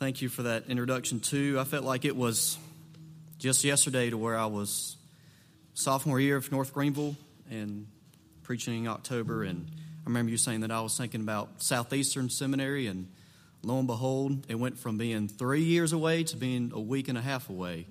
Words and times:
thank 0.00 0.22
you 0.22 0.30
for 0.30 0.44
that 0.44 0.64
introduction, 0.66 1.20
too. 1.20 1.58
I 1.60 1.64
felt 1.64 1.84
like 1.84 2.06
it 2.06 2.16
was 2.16 2.56
just 3.38 3.64
yesterday 3.64 4.08
to 4.08 4.16
where 4.16 4.34
I 4.34 4.46
was 4.46 4.96
sophomore 5.74 6.18
year 6.18 6.36
of 6.36 6.50
North 6.50 6.72
Greenville 6.72 7.16
and 7.50 7.86
preaching 8.42 8.84
in 8.84 8.88
October. 8.88 9.44
And 9.44 9.66
I 9.68 10.06
remember 10.06 10.30
you 10.30 10.38
saying 10.38 10.60
that 10.60 10.70
I 10.70 10.80
was 10.80 10.96
thinking 10.96 11.20
about 11.20 11.62
Southeastern 11.62 12.30
Seminary, 12.30 12.86
and 12.86 13.08
lo 13.62 13.78
and 13.78 13.86
behold, 13.86 14.46
it 14.48 14.54
went 14.54 14.78
from 14.78 14.96
being 14.96 15.28
three 15.28 15.64
years 15.64 15.92
away 15.92 16.24
to 16.24 16.36
being 16.38 16.72
a 16.74 16.80
week 16.80 17.08
and 17.08 17.18
a 17.18 17.22
half 17.22 17.50
away. 17.50 17.84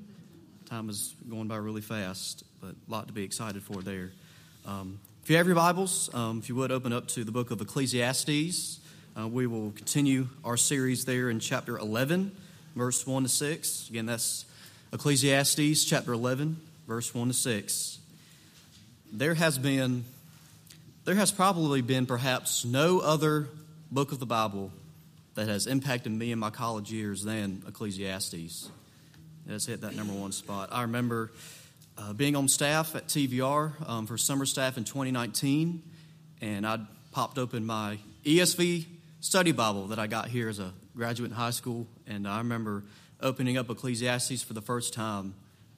Time 0.66 0.90
is 0.90 1.14
going 1.30 1.48
by 1.48 1.58
really 1.58 1.82
fast, 1.82 2.44
but 2.60 2.72
a 2.72 2.92
lot 2.92 3.06
to 3.06 3.14
be 3.14 3.24
excited 3.24 3.62
for 3.62 3.84
there. 3.84 4.14
Um, 4.66 5.00
if 5.22 5.30
you 5.30 5.38
have 5.38 5.46
your 5.46 5.56
Bibles, 5.56 6.10
um, 6.16 6.40
if 6.40 6.50
you 6.50 6.56
would 6.56 6.72
open 6.72 6.92
up 6.92 7.08
to 7.10 7.24
the 7.24 7.32
book 7.32 7.52
of 7.52 7.62
Ecclesiastes, 7.62 8.80
uh, 9.20 9.28
we 9.28 9.48
will 9.48 9.72
continue 9.72 10.28
our 10.46 10.56
series 10.56 11.04
there 11.06 11.30
in 11.30 11.40
chapter 11.40 11.78
11, 11.78 12.32
verse 12.76 13.06
1 13.06 13.24
to 13.24 13.30
6. 13.30 13.90
Again, 13.90 14.06
that's 14.06 14.46
Ecclesiastes 14.94 15.84
chapter 15.84 16.14
11, 16.14 16.60
verse 16.88 17.14
1 17.14 17.28
to 17.28 17.34
6. 17.34 18.00
There 19.12 19.34
has 19.34 19.58
been, 19.58 20.06
there 21.06 21.16
has 21.16 21.32
probably 21.32 21.82
been 21.82 22.06
perhaps 22.06 22.64
no 22.64 23.00
other 23.00 23.48
book 23.92 24.12
of 24.12 24.20
the 24.20 24.26
Bible 24.26 24.72
that 25.36 25.48
has 25.48 25.68
impacted 25.68 26.12
me 26.12 26.32
in 26.32 26.40
my 26.40 26.50
college 26.50 26.92
years 26.92 27.24
than 27.24 27.64
Ecclesiastes. 27.68 28.70
It 29.48 29.52
has 29.52 29.66
hit 29.66 29.82
that 29.82 29.96
number 29.96 30.14
one 30.14 30.32
spot. 30.32 30.70
I 30.72 30.84
remember 30.84 31.32
uh, 31.98 32.14
being 32.14 32.36
on 32.36 32.48
staff 32.48 32.96
at 32.96 33.08
TVR 33.08 33.90
um, 33.90 34.06
for 34.06 34.18
summer 34.18 34.46
staff 34.46 34.78
in 34.78 34.86
2019, 34.86 35.82
and 36.42 36.66
I 36.66 36.80
popped 37.12 37.38
open 37.38 37.66
my 37.66 37.98
ESV 38.24 38.86
study 39.22 39.52
Bible 39.52 39.88
that 39.88 40.00
I 40.00 40.08
got 40.08 40.30
here 40.30 40.48
as 40.48 40.60
a 40.60 40.72
graduate 40.96 41.32
in 41.32 41.36
high 41.36 41.50
school, 41.50 41.88
and 42.08 42.28
I 42.28 42.38
remember 42.38 42.86
opening 43.22 43.58
up 43.58 43.70
Ecclesiastes 43.70 44.42
for 44.44 44.54
the 44.54 44.62
first 44.62 44.94
time 44.94 45.36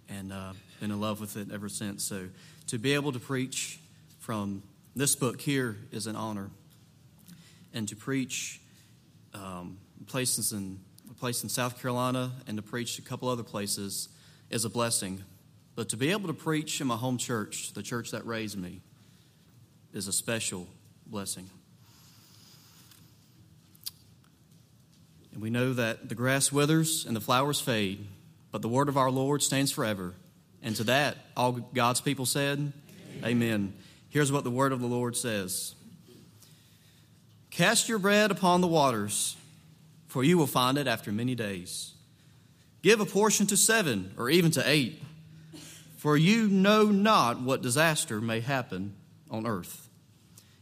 and 0.07 0.31
uh, 0.31 0.53
been 0.79 0.91
in 0.91 1.01
love 1.01 1.19
with 1.19 1.37
it 1.37 1.51
ever 1.51 1.67
since. 1.67 2.03
So 2.03 2.27
to 2.67 2.77
be 2.77 2.93
able 2.93 3.11
to 3.11 3.19
preach 3.19 3.79
from 4.19 4.61
this 4.95 5.15
book 5.15 5.41
here 5.41 5.77
is 5.91 6.05
an 6.05 6.15
honor, 6.15 6.51
and 7.73 7.87
to 7.87 7.95
preach 7.95 8.61
um, 9.33 9.79
places 10.05 10.51
in 10.51 10.79
a 11.09 11.13
place 11.13 11.41
in 11.41 11.49
South 11.49 11.81
Carolina 11.81 12.31
and 12.47 12.57
to 12.57 12.63
preach 12.63 12.99
a 12.99 13.01
couple 13.01 13.27
other 13.27 13.43
places 13.43 14.09
is 14.49 14.65
a 14.65 14.69
blessing. 14.69 15.23
But 15.75 15.89
to 15.89 15.97
be 15.97 16.11
able 16.11 16.27
to 16.27 16.33
preach 16.33 16.79
in 16.81 16.87
my 16.87 16.97
home 16.97 17.17
church, 17.17 17.73
the 17.73 17.81
church 17.81 18.11
that 18.11 18.25
raised 18.25 18.57
me, 18.57 18.81
is 19.93 20.07
a 20.07 20.13
special 20.13 20.67
blessing. 21.07 21.49
And 25.33 25.41
we 25.41 25.49
know 25.49 25.73
that 25.73 26.09
the 26.09 26.15
grass 26.15 26.51
withers 26.51 27.05
and 27.05 27.15
the 27.15 27.21
flowers 27.21 27.61
fade, 27.61 28.05
but 28.51 28.61
the 28.61 28.67
word 28.67 28.89
of 28.89 28.97
our 28.97 29.11
Lord 29.11 29.41
stands 29.41 29.71
forever. 29.71 30.13
And 30.61 30.75
to 30.75 30.83
that, 30.85 31.17
all 31.35 31.53
God's 31.53 32.01
people 32.01 32.25
said, 32.25 32.59
Amen. 33.19 33.25
Amen. 33.25 33.73
Here's 34.09 34.31
what 34.31 34.43
the 34.43 34.51
word 34.51 34.73
of 34.73 34.81
the 34.81 34.87
Lord 34.87 35.15
says 35.15 35.73
Cast 37.49 37.87
your 37.87 37.99
bread 37.99 38.31
upon 38.31 38.61
the 38.61 38.67
waters, 38.67 39.37
for 40.07 40.23
you 40.23 40.37
will 40.37 40.47
find 40.47 40.77
it 40.77 40.87
after 40.87 41.11
many 41.11 41.35
days. 41.35 41.93
Give 42.81 42.99
a 42.99 43.05
portion 43.05 43.47
to 43.47 43.57
seven 43.57 44.13
or 44.17 44.29
even 44.29 44.51
to 44.51 44.63
eight 44.67 45.01
for 46.01 46.17
you 46.17 46.47
know 46.47 46.85
not 46.85 47.39
what 47.39 47.61
disaster 47.61 48.19
may 48.19 48.39
happen 48.39 48.95
on 49.29 49.45
earth. 49.45 49.87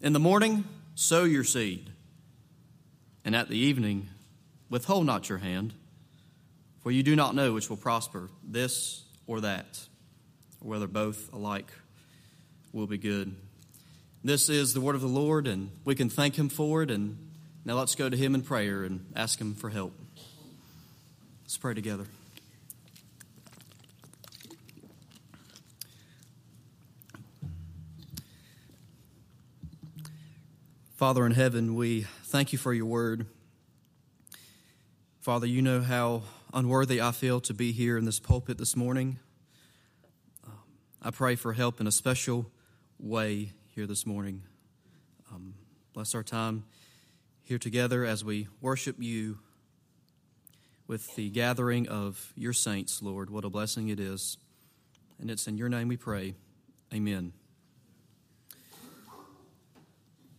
In 0.00 0.12
the 0.12 0.20
morning, 0.20 0.62
sow 0.94 1.24
your 1.24 1.42
seed, 1.42 1.90
and 3.24 3.34
at 3.34 3.48
the 3.48 3.58
evening, 3.58 4.08
withhold 4.70 5.06
not 5.06 5.28
your 5.28 5.38
hand, 5.38 5.74
for 6.84 6.92
you 6.92 7.02
do 7.02 7.16
not 7.16 7.34
know 7.34 7.52
which 7.52 7.68
will 7.68 7.76
prosper, 7.76 8.30
this 8.44 9.02
or 9.26 9.40
that, 9.40 9.80
or 10.60 10.70
whether 10.70 10.86
both 10.86 11.32
alike 11.32 11.72
will 12.72 12.86
be 12.86 12.96
good. 12.96 13.34
This 14.22 14.48
is 14.48 14.72
the 14.72 14.80
word 14.80 14.94
of 14.94 15.00
the 15.00 15.08
Lord, 15.08 15.48
and 15.48 15.72
we 15.84 15.96
can 15.96 16.08
thank 16.08 16.38
Him 16.38 16.48
for 16.48 16.84
it. 16.84 16.92
And 16.92 17.18
now 17.64 17.74
let's 17.74 17.96
go 17.96 18.08
to 18.08 18.16
Him 18.16 18.36
in 18.36 18.42
prayer 18.42 18.84
and 18.84 19.04
ask 19.16 19.40
Him 19.40 19.56
for 19.56 19.68
help. 19.68 19.98
Let's 21.42 21.56
pray 21.56 21.74
together. 21.74 22.06
Father 30.98 31.24
in 31.24 31.30
heaven, 31.30 31.76
we 31.76 32.06
thank 32.24 32.52
you 32.52 32.58
for 32.58 32.72
your 32.74 32.86
word. 32.86 33.24
Father, 35.20 35.46
you 35.46 35.62
know 35.62 35.80
how 35.80 36.22
unworthy 36.52 37.00
I 37.00 37.12
feel 37.12 37.40
to 37.42 37.54
be 37.54 37.70
here 37.70 37.96
in 37.96 38.04
this 38.04 38.18
pulpit 38.18 38.58
this 38.58 38.74
morning. 38.74 39.20
Um, 40.44 40.58
I 41.00 41.12
pray 41.12 41.36
for 41.36 41.52
help 41.52 41.80
in 41.80 41.86
a 41.86 41.92
special 41.92 42.50
way 42.98 43.52
here 43.68 43.86
this 43.86 44.06
morning. 44.06 44.42
Um, 45.32 45.54
bless 45.92 46.16
our 46.16 46.24
time 46.24 46.64
here 47.44 47.58
together 47.58 48.04
as 48.04 48.24
we 48.24 48.48
worship 48.60 48.96
you 48.98 49.38
with 50.88 51.14
the 51.14 51.30
gathering 51.30 51.86
of 51.86 52.32
your 52.34 52.52
saints, 52.52 53.00
Lord. 53.02 53.30
What 53.30 53.44
a 53.44 53.50
blessing 53.50 53.86
it 53.86 54.00
is. 54.00 54.36
And 55.20 55.30
it's 55.30 55.46
in 55.46 55.58
your 55.58 55.68
name 55.68 55.86
we 55.86 55.96
pray. 55.96 56.34
Amen. 56.92 57.34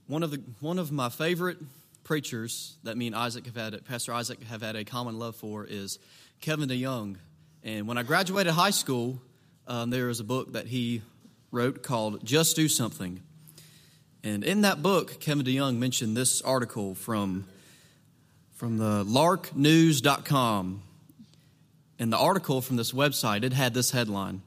One 0.10 0.24
of, 0.24 0.32
the, 0.32 0.42
one 0.60 0.80
of 0.80 0.92
my 0.92 1.10
favorite 1.10 1.60
preachers 2.04 2.78
that 2.82 2.98
me 2.98 3.06
and 3.06 3.16
Isaac 3.16 3.46
have 3.46 3.56
had, 3.56 3.86
Pastor 3.86 4.12
Isaac 4.12 4.42
have 4.46 4.64
had 4.64 4.76
a 4.76 4.84
common 4.84 5.20
love 5.20 5.36
for 5.36 5.68
is 5.70 6.00
Kevin 6.42 6.68
DeYoung. 6.68 7.18
And 7.64 7.88
when 7.88 8.00
I 8.00 8.02
graduated 8.02 8.54
high 8.54 8.72
school, 8.72 9.22
um, 9.68 9.92
there 9.92 10.08
was 10.08 10.20
a 10.20 10.24
book 10.24 10.54
that 10.54 10.66
he 10.66 11.04
wrote 11.52 11.84
called 11.84 12.26
Just 12.26 12.56
Do 12.56 12.68
Something. 12.68 13.22
And 14.24 14.44
in 14.44 14.62
that 14.62 14.82
book, 14.82 15.20
Kevin 15.20 15.46
DeYoung 15.46 15.78
mentioned 15.78 16.18
this 16.18 16.42
article 16.42 16.96
from, 16.96 17.46
from 18.56 18.80
the 18.80 19.06
larknews.com. 19.06 20.82
And 22.00 22.12
the 22.12 22.18
article 22.18 22.62
from 22.62 22.78
this 22.78 22.94
website, 22.94 23.44
it 23.44 23.54
had 23.54 23.76
this 23.76 23.92
headline 23.92 24.42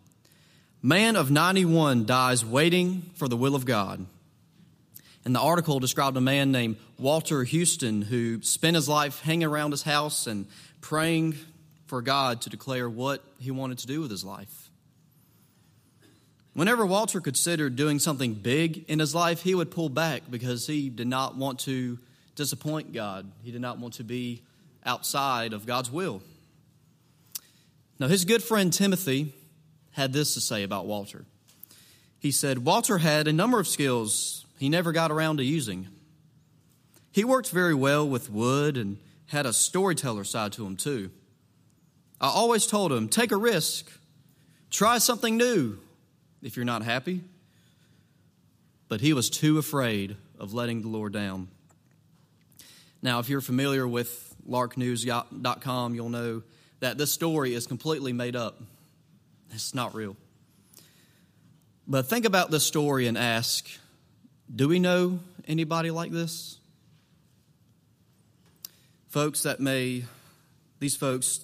Man 0.83 1.15
of 1.15 1.31
91 1.31 2.05
dies 2.05 2.45
waiting 2.45 3.03
for 3.15 3.29
the 3.29 3.37
will 3.37 3.55
of 3.55 3.65
God. 3.65 4.07
And 5.25 5.35
the 5.35 5.41
article 5.41 5.79
described 5.79 6.17
a 6.17 6.21
man 6.21 6.51
named 6.51 6.77
Walter 6.99 7.45
Houston 7.45 8.03
who 8.03 8.43
spent 8.43 8.75
his 8.75 8.89
life 8.89 9.21
hanging 9.21 9.47
around 9.47 9.71
his 9.71 9.83
house 9.83 10.27
and 10.27 10.47
praying 10.81 11.37
for 11.87 12.03
God 12.03 12.43
to 12.43 12.51
declare 12.51 12.89
what 12.89 13.23
he 13.39 13.51
wanted 13.51 13.79
to 13.79 13.87
do 13.87 14.01
with 14.01 14.11
his 14.11 14.25
life. 14.25 14.71
Whenever 16.55 16.85
Walter 16.85 17.21
considered 17.21 17.77
doing 17.77 17.99
something 17.99 18.35
big 18.35 18.85
in 18.89 18.99
his 18.99 19.15
life, 19.15 19.43
he 19.43 19.55
would 19.55 19.71
pull 19.71 19.89
back 19.89 20.23
because 20.29 20.67
he 20.67 20.91
did 20.91 21.07
not 21.07 21.37
want 21.37 21.61
to 21.61 21.99
disappoint 22.35 22.93
God. 22.93 23.31
He 23.43 23.53
did 23.53 23.61
not 23.61 23.79
want 23.79 23.95
to 23.95 24.05
be 24.05 24.43
outside 24.85 25.53
of 25.53 25.67
God's 25.67 25.91
will. 25.91 26.23
Now, 27.99 28.09
his 28.09 28.25
good 28.25 28.43
friend 28.43 28.73
Timothy 28.73 29.33
had 29.93 30.13
this 30.13 30.35
to 30.35 30.41
say 30.41 30.63
about 30.63 30.87
Walter. 30.87 31.25
He 32.19 32.31
said, 32.31 32.59
Walter 32.59 32.99
had 32.99 33.29
a 33.29 33.33
number 33.33 33.61
of 33.61 33.69
skills 33.69 34.42
he 34.63 34.69
never 34.69 34.93
got 34.93 35.11
around 35.11 35.39
to 35.39 35.45
using. 35.45 35.89
He 37.11 37.25
worked 37.25 37.51
very 37.51 37.75
well 37.75 38.09
with 38.09 38.31
wood 38.31 38.77
and 38.77 38.97
had 39.27 39.45
a 39.45 39.53
storyteller 39.53 40.23
side 40.23 40.53
to 40.53 40.65
him, 40.65 40.77
too. 40.77 41.11
I 42.21 42.29
always 42.29 42.69
told 42.69 42.93
him 42.93 43.09
take 43.09 43.33
a 43.33 43.37
risk, 43.37 43.91
try 44.71 44.99
something 44.99 45.37
new 45.37 45.81
if 46.43 46.55
you're 46.55 46.65
not 46.65 46.85
happy. 46.85 47.23
But 48.87 49.01
he 49.01 49.13
was 49.15 49.31
too 49.31 49.59
afraid 49.59 50.15
of 50.39 50.55
letting 50.55 50.83
the 50.83 50.89
Lord 50.89 51.13
down. 51.13 51.49
Now, 53.03 53.19
if 53.19 53.29
you're 53.29 53.41
familiar 53.41 53.89
with 53.89 54.33
larknews.com, 54.49 55.97
you'll 55.97 56.09
know 56.09 56.45
that 56.79 56.99
this 56.99 57.11
story 57.11 57.53
is 57.53 57.67
completely 57.67 58.13
made 58.13 58.37
up. 58.37 58.63
It's 59.51 59.75
not 59.75 59.93
real. 59.93 60.17
But 61.89 62.07
think 62.07 62.27
about 62.27 62.53
this 62.53 62.63
story 62.63 63.09
and 63.09 63.19
ask 63.19 63.69
do 64.55 64.69
we 64.69 64.79
know 64.79 65.21
anybody 65.49 65.91
like 65.91 66.11
this? 66.11 66.59
Folks 69.09 69.43
that 69.43 69.61
may 69.61 70.05
These 70.83 70.97
folks, 70.97 71.41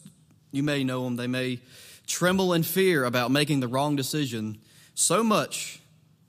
you 0.50 0.64
may 0.64 0.82
know 0.82 1.04
them, 1.04 1.14
they 1.14 1.28
may 1.28 1.60
tremble 2.08 2.54
in 2.54 2.64
fear 2.64 3.04
about 3.04 3.30
making 3.30 3.60
the 3.60 3.68
wrong 3.68 3.94
decision 3.94 4.58
so 4.96 5.22
much 5.22 5.78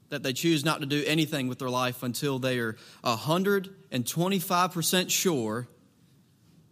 that 0.09 0.21
they 0.21 0.31
choose 0.31 0.63
not 0.63 0.81
to 0.81 0.85
do 0.85 1.03
anything 1.07 1.47
with 1.47 1.57
their 1.57 1.71
life 1.71 2.03
until 2.03 2.37
they 2.37 2.59
are 2.59 2.77
125% 3.03 5.09
sure 5.09 5.67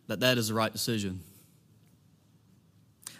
that 0.06 0.20
that 0.20 0.38
is 0.38 0.50
the 0.50 0.54
right 0.54 0.72
decision. 0.72 1.24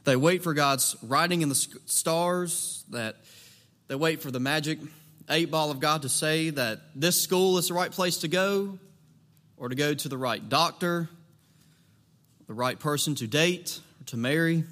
They 0.04 0.16
wait 0.16 0.44
for 0.44 0.54
God's 0.54 0.96
writing 1.02 1.42
in 1.42 1.50
the 1.50 1.56
stars, 1.56 2.84
that 2.92 3.16
they 3.88 3.96
wait 3.96 4.22
for 4.22 4.30
the 4.30 4.40
magic 4.40 4.78
eight 5.30 5.52
ball 5.52 5.72
of 5.72 5.80
God 5.80 6.04
to 6.04 6.10
say 6.10 6.50
that 6.52 6.80
this 6.96 7.22
school 7.22 7.58
is 7.58 7.68
the 7.68 7.74
right 7.74 7.92
place 7.92 8.18
to 8.20 8.28
go, 8.28 8.80
or 9.58 9.70
to 9.70 9.76
go 9.76 9.94
to 9.94 10.08
the 10.08 10.18
right 10.18 10.48
doctor, 10.48 11.10
the 12.48 12.54
right 12.54 12.80
person 12.80 13.16
to 13.16 13.28
date, 13.28 13.80
or 14.00 14.06
to 14.06 14.18
marry. 14.18 14.64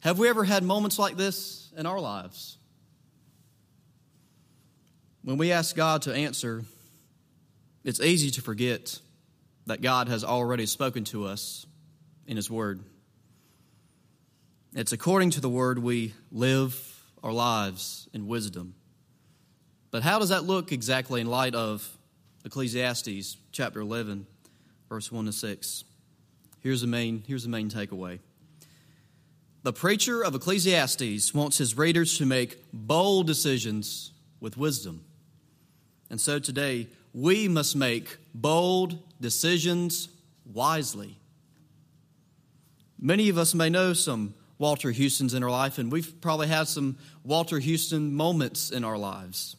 Have 0.00 0.18
we 0.18 0.28
ever 0.28 0.44
had 0.44 0.62
moments 0.62 0.98
like 0.98 1.16
this 1.16 1.70
in 1.76 1.84
our 1.84 2.00
lives? 2.00 2.56
When 5.22 5.36
we 5.36 5.52
ask 5.52 5.76
God 5.76 6.02
to 6.02 6.14
answer, 6.14 6.64
it's 7.84 8.00
easy 8.00 8.30
to 8.30 8.42
forget 8.42 8.98
that 9.66 9.82
God 9.82 10.08
has 10.08 10.24
already 10.24 10.64
spoken 10.64 11.04
to 11.04 11.26
us 11.26 11.66
in 12.26 12.36
His 12.36 12.50
Word. 12.50 12.80
It's 14.74 14.92
according 14.92 15.30
to 15.30 15.40
the 15.40 15.50
Word 15.50 15.78
we 15.78 16.14
live 16.32 17.02
our 17.22 17.32
lives 17.32 18.08
in 18.14 18.26
wisdom. 18.26 18.74
But 19.90 20.02
how 20.02 20.18
does 20.18 20.28
that 20.28 20.44
look 20.44 20.72
exactly 20.72 21.20
in 21.20 21.26
light 21.26 21.54
of 21.54 21.86
Ecclesiastes 22.44 23.36
chapter 23.50 23.80
11, 23.80 24.26
verse 24.88 25.10
1 25.10 25.26
to 25.26 25.32
6? 25.32 25.84
Here's 26.60 26.80
the 26.82 26.86
main, 26.86 27.24
here's 27.26 27.42
the 27.42 27.48
main 27.48 27.70
takeaway. 27.70 28.20
The 29.62 29.72
preacher 29.72 30.22
of 30.22 30.34
Ecclesiastes 30.34 31.34
wants 31.34 31.58
his 31.58 31.76
readers 31.76 32.18
to 32.18 32.26
make 32.26 32.58
bold 32.72 33.26
decisions 33.26 34.12
with 34.40 34.56
wisdom. 34.56 35.04
And 36.08 36.20
so 36.20 36.38
today, 36.38 36.86
we 37.12 37.48
must 37.48 37.76
make 37.76 38.16
bold 38.34 38.98
decisions 39.20 40.08
wisely. 40.50 41.18
Many 42.98 43.28
of 43.28 43.38
us 43.38 43.54
may 43.54 43.70
know 43.70 43.92
some 43.92 44.34
Walter 44.58 44.92
Houstons 44.92 45.34
in 45.34 45.42
our 45.42 45.50
life, 45.50 45.78
and 45.78 45.90
we've 45.90 46.20
probably 46.20 46.46
had 46.46 46.68
some 46.68 46.96
Walter 47.24 47.58
Houston 47.58 48.14
moments 48.14 48.70
in 48.70 48.84
our 48.84 48.98
lives. 48.98 49.56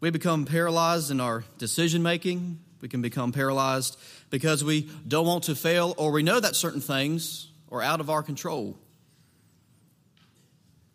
We 0.00 0.10
become 0.10 0.44
paralyzed 0.44 1.10
in 1.10 1.20
our 1.20 1.44
decision 1.58 2.02
making. 2.02 2.60
We 2.80 2.88
can 2.88 3.02
become 3.02 3.32
paralyzed 3.32 3.98
because 4.30 4.62
we 4.62 4.90
don't 5.08 5.26
want 5.26 5.44
to 5.44 5.54
fail, 5.54 5.94
or 5.96 6.12
we 6.12 6.22
know 6.22 6.38
that 6.38 6.54
certain 6.54 6.80
things 6.80 7.48
are 7.72 7.82
out 7.82 8.00
of 8.00 8.10
our 8.10 8.22
control. 8.22 8.78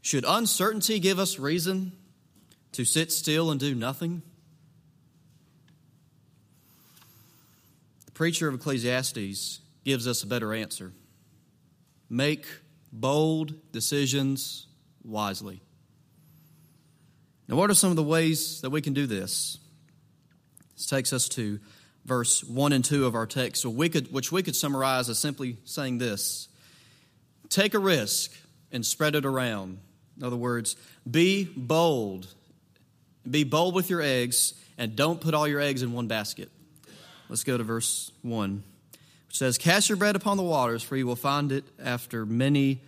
Should 0.01 0.25
uncertainty 0.27 0.99
give 0.99 1.19
us 1.19 1.39
reason 1.39 1.93
to 2.73 2.85
sit 2.85 3.11
still 3.11 3.51
and 3.51 3.59
do 3.59 3.75
nothing? 3.75 4.21
The 8.05 8.11
preacher 8.11 8.47
of 8.47 8.55
Ecclesiastes 8.55 9.59
gives 9.83 10.07
us 10.07 10.23
a 10.23 10.27
better 10.27 10.53
answer. 10.53 10.91
Make 12.09 12.45
bold 12.91 13.71
decisions 13.71 14.67
wisely. 15.03 15.61
Now, 17.47 17.55
what 17.55 17.69
are 17.69 17.73
some 17.73 17.89
of 17.89 17.95
the 17.95 18.03
ways 18.03 18.61
that 18.61 18.69
we 18.69 18.81
can 18.81 18.93
do 18.93 19.07
this? 19.07 19.57
This 20.75 20.87
takes 20.87 21.11
us 21.13 21.27
to 21.29 21.59
verse 22.05 22.43
1 22.43 22.73
and 22.73 22.83
2 22.83 23.05
of 23.05 23.15
our 23.15 23.25
text, 23.25 23.65
which 23.65 24.31
we 24.31 24.43
could 24.43 24.55
summarize 24.55 25.09
as 25.09 25.19
simply 25.19 25.57
saying 25.65 25.97
this 25.97 26.47
Take 27.49 27.73
a 27.73 27.79
risk 27.79 28.31
and 28.71 28.85
spread 28.85 29.15
it 29.15 29.25
around. 29.25 29.79
In 30.17 30.23
other 30.23 30.37
words, 30.37 30.75
be 31.09 31.43
bold 31.43 32.27
be 33.29 33.43
bold 33.43 33.75
with 33.75 33.89
your 33.89 34.01
eggs 34.01 34.53
and 34.77 34.95
don't 34.95 35.21
put 35.21 35.33
all 35.33 35.47
your 35.47 35.59
eggs 35.59 35.83
in 35.83 35.93
one 35.93 36.07
basket. 36.07 36.49
Let's 37.29 37.43
go 37.43 37.57
to 37.57 37.63
verse 37.63 38.11
1, 38.23 38.63
which 39.27 39.37
says, 39.37 39.57
Cast 39.57 39.89
your 39.89 39.95
bread 39.95 40.15
upon 40.15 40.37
the 40.37 40.43
waters, 40.43 40.83
for 40.83 40.95
you 40.95 41.07
will 41.07 41.15
find 41.15 41.51
it 41.51 41.63
after 41.79 42.25
many 42.25 42.81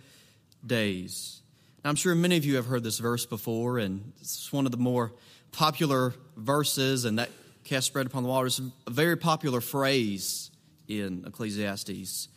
days. 0.66 1.40
Now, 1.84 1.90
I'm 1.90 1.96
sure 1.96 2.14
many 2.14 2.38
of 2.38 2.46
you 2.46 2.56
have 2.56 2.64
heard 2.64 2.82
this 2.82 2.98
verse 2.98 3.26
before, 3.26 3.76
and 3.76 4.14
it's 4.18 4.50
one 4.50 4.64
of 4.64 4.72
the 4.72 4.78
more 4.78 5.12
popular 5.52 6.14
verses, 6.34 7.04
and 7.04 7.18
that 7.18 7.28
cast 7.64 7.92
bread 7.92 8.06
upon 8.06 8.22
the 8.22 8.28
waters 8.30 8.58
a 8.86 8.90
very 8.90 9.18
popular 9.18 9.60
phrase 9.60 10.50
in 10.88 11.24
Ecclesiastes. 11.26 12.28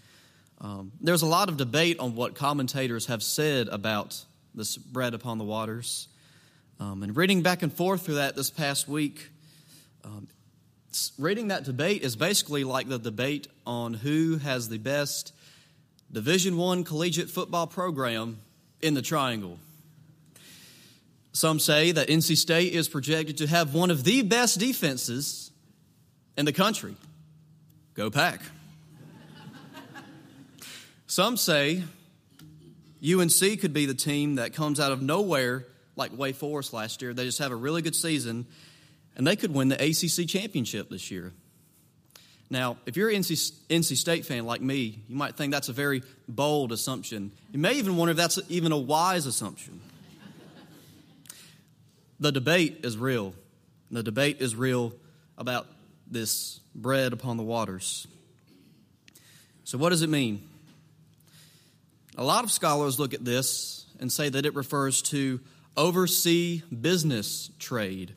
Um, 0.59 0.91
there's 0.99 1.21
a 1.21 1.25
lot 1.27 1.47
of 1.47 1.55
debate 1.55 1.97
on 1.99 2.13
what 2.13 2.35
commentators 2.35 3.05
have 3.05 3.23
said 3.23 3.69
about 3.69 4.21
this 4.53 4.75
bread 4.75 5.13
upon 5.13 5.37
the 5.37 5.45
waters. 5.45 6.09
Um, 6.81 7.01
and 7.01 7.15
reading 7.15 7.41
back 7.41 7.63
and 7.63 7.71
forth 7.71 8.01
through 8.01 8.15
that 8.15 8.35
this 8.35 8.49
past 8.49 8.89
week, 8.89 9.29
um, 10.03 10.27
reading 11.17 11.47
that 11.47 11.63
debate 11.63 12.01
is 12.01 12.17
basically 12.17 12.65
like 12.65 12.89
the 12.89 12.99
debate 12.99 13.47
on 13.65 13.93
who 13.93 14.39
has 14.39 14.67
the 14.67 14.77
best 14.77 15.31
Division 16.11 16.57
One 16.57 16.83
collegiate 16.83 17.29
football 17.29 17.67
program 17.67 18.39
in 18.81 18.93
the 18.93 19.01
Triangle. 19.01 19.59
Some 21.33 21.59
say 21.59 21.91
that 21.91 22.07
NC 22.07 22.35
State 22.37 22.73
is 22.73 22.89
projected 22.89 23.37
to 23.37 23.47
have 23.47 23.73
one 23.73 23.91
of 23.91 24.03
the 24.03 24.23
best 24.23 24.59
defenses 24.59 25.51
in 26.35 26.45
the 26.45 26.53
country. 26.53 26.95
Go 27.93 28.09
Pack. 28.09 28.41
Some 31.05 31.37
say 31.37 31.83
UNC 33.01 33.59
could 33.61 33.73
be 33.73 33.85
the 33.85 33.93
team 33.93 34.35
that 34.35 34.53
comes 34.53 34.79
out 34.79 34.91
of 34.91 35.01
nowhere 35.01 35.65
like 35.95 36.15
Wake 36.15 36.35
Forest 36.35 36.73
last 36.73 37.01
year. 37.01 37.13
They 37.13 37.23
just 37.23 37.39
have 37.39 37.51
a 37.51 37.55
really 37.55 37.81
good 37.81 37.95
season, 37.95 38.45
and 39.15 39.25
they 39.25 39.35
could 39.35 39.53
win 39.53 39.69
the 39.69 39.75
ACC 39.75 40.27
championship 40.27 40.89
this 40.89 41.09
year. 41.09 41.33
Now, 42.49 42.77
if 42.85 42.95
you're 42.95 43.09
an 43.09 43.15
NC, 43.15 43.51
NC 43.69 43.97
State 43.97 44.25
fan 44.25 44.45
like 44.45 44.61
me, 44.61 45.01
you 45.07 45.15
might 45.15 45.35
think 45.35 45.51
that's 45.51 45.67
a 45.69 45.73
very 45.73 46.01
bold 46.29 46.71
assumption. 46.71 47.31
You 47.51 47.59
may 47.59 47.73
even 47.73 47.97
wonder 47.97 48.11
if 48.11 48.17
that's 48.17 48.39
even 48.47 48.71
a 48.71 48.77
wise 48.77 49.25
assumption. 49.25 49.81
the 52.19 52.31
debate 52.31 52.79
is 52.83 52.97
real. 52.97 53.33
The 53.91 54.03
debate 54.03 54.41
is 54.41 54.55
real 54.55 54.93
about 55.37 55.67
this 56.09 56.61
bread 56.73 57.11
upon 57.11 57.35
the 57.35 57.43
waters. 57.43 58.07
So, 59.65 59.77
what 59.77 59.89
does 59.89 60.01
it 60.01 60.09
mean? 60.09 60.47
A 62.17 62.23
lot 62.23 62.45
of 62.45 62.51
scholars 62.51 62.97
look 62.97 63.13
at 63.13 63.25
this 63.25 63.85
and 63.99 64.11
say 64.11 64.29
that 64.29 64.45
it 64.45 64.55
refers 64.55 65.01
to 65.03 65.41
oversee 65.75 66.63
business 66.69 67.51
trade. 67.59 68.13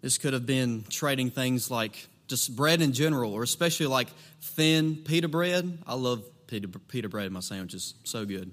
This 0.00 0.18
could 0.18 0.32
have 0.32 0.46
been 0.46 0.84
trading 0.90 1.30
things 1.30 1.70
like 1.70 2.08
just 2.28 2.54
bread 2.56 2.80
in 2.80 2.92
general, 2.92 3.32
or 3.32 3.42
especially 3.42 3.86
like 3.86 4.08
thin 4.40 4.96
pita 4.96 5.28
bread. 5.28 5.78
I 5.86 5.94
love 5.94 6.22
pita, 6.46 6.68
pita 6.68 7.08
bread 7.08 7.26
in 7.26 7.32
my 7.32 7.40
sandwiches, 7.40 7.94
so 8.04 8.24
good. 8.24 8.52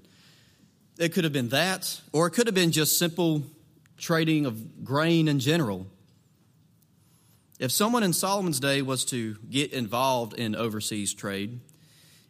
It 0.98 1.14
could 1.14 1.24
have 1.24 1.32
been 1.32 1.48
that, 1.50 2.00
or 2.12 2.26
it 2.26 2.32
could 2.32 2.46
have 2.46 2.54
been 2.54 2.72
just 2.72 2.98
simple 2.98 3.42
trading 3.96 4.46
of 4.46 4.84
grain 4.84 5.28
in 5.28 5.38
general. 5.38 5.86
If 7.58 7.70
someone 7.72 8.02
in 8.02 8.12
Solomon's 8.12 8.60
day 8.60 8.80
was 8.82 9.04
to 9.06 9.36
get 9.48 9.72
involved 9.72 10.34
in 10.34 10.56
overseas 10.56 11.12
trade, 11.12 11.60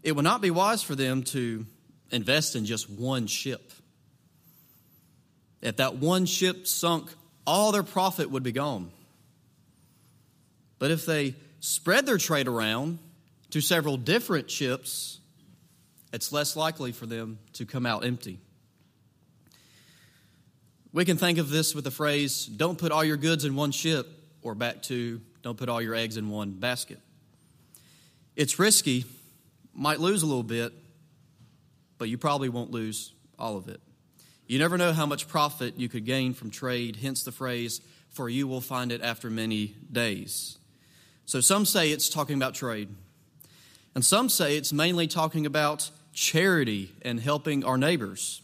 it 0.02 0.12
would 0.12 0.24
not 0.24 0.40
be 0.40 0.50
wise 0.50 0.82
for 0.82 0.94
them 0.94 1.22
to 1.24 1.66
invest 2.10 2.56
in 2.56 2.64
just 2.64 2.90
one 2.90 3.26
ship. 3.26 3.72
If 5.62 5.76
that 5.76 5.96
one 5.96 6.26
ship 6.26 6.66
sunk, 6.66 7.10
all 7.46 7.70
their 7.70 7.82
profit 7.82 8.30
would 8.30 8.42
be 8.42 8.52
gone. 8.52 8.90
But 10.80 10.90
if 10.90 11.06
they 11.06 11.36
spread 11.60 12.06
their 12.06 12.18
trade 12.18 12.48
around 12.48 12.98
to 13.50 13.60
several 13.60 13.96
different 13.96 14.50
ships, 14.50 15.20
it's 16.12 16.32
less 16.32 16.56
likely 16.56 16.90
for 16.90 17.06
them 17.06 17.38
to 17.52 17.66
come 17.66 17.86
out 17.86 18.04
empty. 18.04 18.40
We 20.92 21.04
can 21.04 21.18
think 21.18 21.38
of 21.38 21.50
this 21.50 21.74
with 21.74 21.84
the 21.84 21.90
phrase, 21.92 22.46
don't 22.46 22.76
put 22.76 22.90
all 22.90 23.04
your 23.04 23.18
goods 23.18 23.44
in 23.44 23.54
one 23.54 23.70
ship, 23.70 24.08
or 24.42 24.56
back 24.56 24.82
to, 24.84 25.20
don't 25.42 25.56
put 25.56 25.68
all 25.68 25.80
your 25.80 25.94
eggs 25.94 26.16
in 26.16 26.30
one 26.30 26.52
basket. 26.52 26.98
It's 28.34 28.58
risky, 28.58 29.04
might 29.74 30.00
lose 30.00 30.22
a 30.22 30.26
little 30.26 30.42
bit, 30.42 30.72
but 31.98 32.08
you 32.08 32.16
probably 32.18 32.48
won't 32.48 32.70
lose 32.70 33.12
all 33.38 33.56
of 33.56 33.68
it. 33.68 33.80
You 34.46 34.58
never 34.58 34.78
know 34.78 34.92
how 34.92 35.06
much 35.06 35.28
profit 35.28 35.78
you 35.78 35.88
could 35.88 36.06
gain 36.06 36.32
from 36.32 36.50
trade, 36.50 36.96
hence 36.96 37.22
the 37.22 37.32
phrase, 37.32 37.82
for 38.08 38.28
you 38.28 38.48
will 38.48 38.62
find 38.62 38.90
it 38.90 39.02
after 39.02 39.30
many 39.30 39.76
days. 39.92 40.56
So 41.30 41.40
some 41.40 41.64
say 41.64 41.92
it's 41.92 42.08
talking 42.08 42.34
about 42.34 42.56
trade. 42.56 42.88
And 43.94 44.04
some 44.04 44.28
say 44.28 44.56
it's 44.56 44.72
mainly 44.72 45.06
talking 45.06 45.46
about 45.46 45.88
charity 46.12 46.90
and 47.02 47.20
helping 47.20 47.62
our 47.62 47.78
neighbors. 47.78 48.42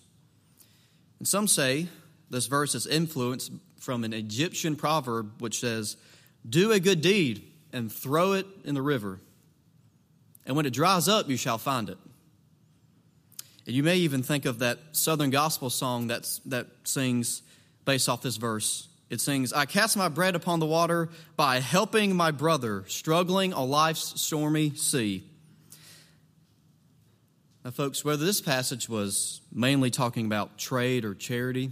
And 1.19 1.26
some 1.26 1.49
say 1.49 1.88
this 2.31 2.47
verse 2.47 2.76
is 2.76 2.87
influenced 2.87 3.50
from 3.81 4.05
an 4.05 4.12
Egyptian 4.12 4.76
proverb 4.76 5.43
which 5.43 5.59
says, 5.59 5.97
Do 6.49 6.71
a 6.71 6.78
good 6.78 7.00
deed 7.00 7.43
and 7.73 7.90
throw 7.90 8.35
it 8.35 8.47
in 8.64 8.76
the 8.76 8.83
river. 8.83 9.19
and 10.47 10.55
when 10.55 10.64
it 10.64 10.73
dries 10.73 11.09
up, 11.09 11.28
you 11.28 11.37
shall 11.37 11.59
find 11.59 11.90
it. 11.90 11.99
And 13.66 13.75
you 13.75 13.83
may 13.83 13.97
even 13.97 14.23
think 14.23 14.45
of 14.45 14.61
that 14.61 14.78
Southern 14.93 15.31
gospel 15.31 15.71
song 15.71 16.07
that's, 16.07 16.38
that 16.47 16.69
sings 16.85 17.43
based 17.85 18.09
off 18.09 18.23
this 18.23 18.37
verse. 18.37 18.87
It 19.09 19.21
sings, 19.21 19.53
I 19.53 19.67
cast 19.67 19.97
my 19.97 20.09
bread 20.09 20.35
upon 20.35 20.59
the 20.59 20.67
water 20.67 21.09
by 21.37 21.61
helping 21.61 22.17
my 22.17 22.33
brother 22.33 22.85
struggling 22.89 23.53
on 23.55 23.71
life's 23.71 24.21
stormy 24.21 24.75
sea. 24.75 25.25
Now, 27.65 27.71
folks, 27.71 28.05
whether 28.05 28.25
this 28.25 28.41
passage 28.41 28.89
was 28.89 29.41
mainly 29.53 29.91
talking 29.91 30.27
about 30.27 30.59
trade 30.59 31.05
or 31.05 31.15
charity, 31.15 31.71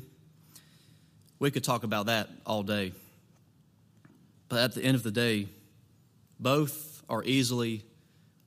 we 1.41 1.51
could 1.51 1.65
talk 1.65 1.83
about 1.83 2.07
that 2.07 2.29
all 2.47 2.63
day. 2.63 2.93
But 4.49 4.61
at 4.61 4.75
the 4.75 4.83
end 4.85 4.95
of 4.95 5.03
the 5.03 5.11
day, 5.11 5.49
both 6.39 7.03
are 7.09 7.25
easily 7.25 7.85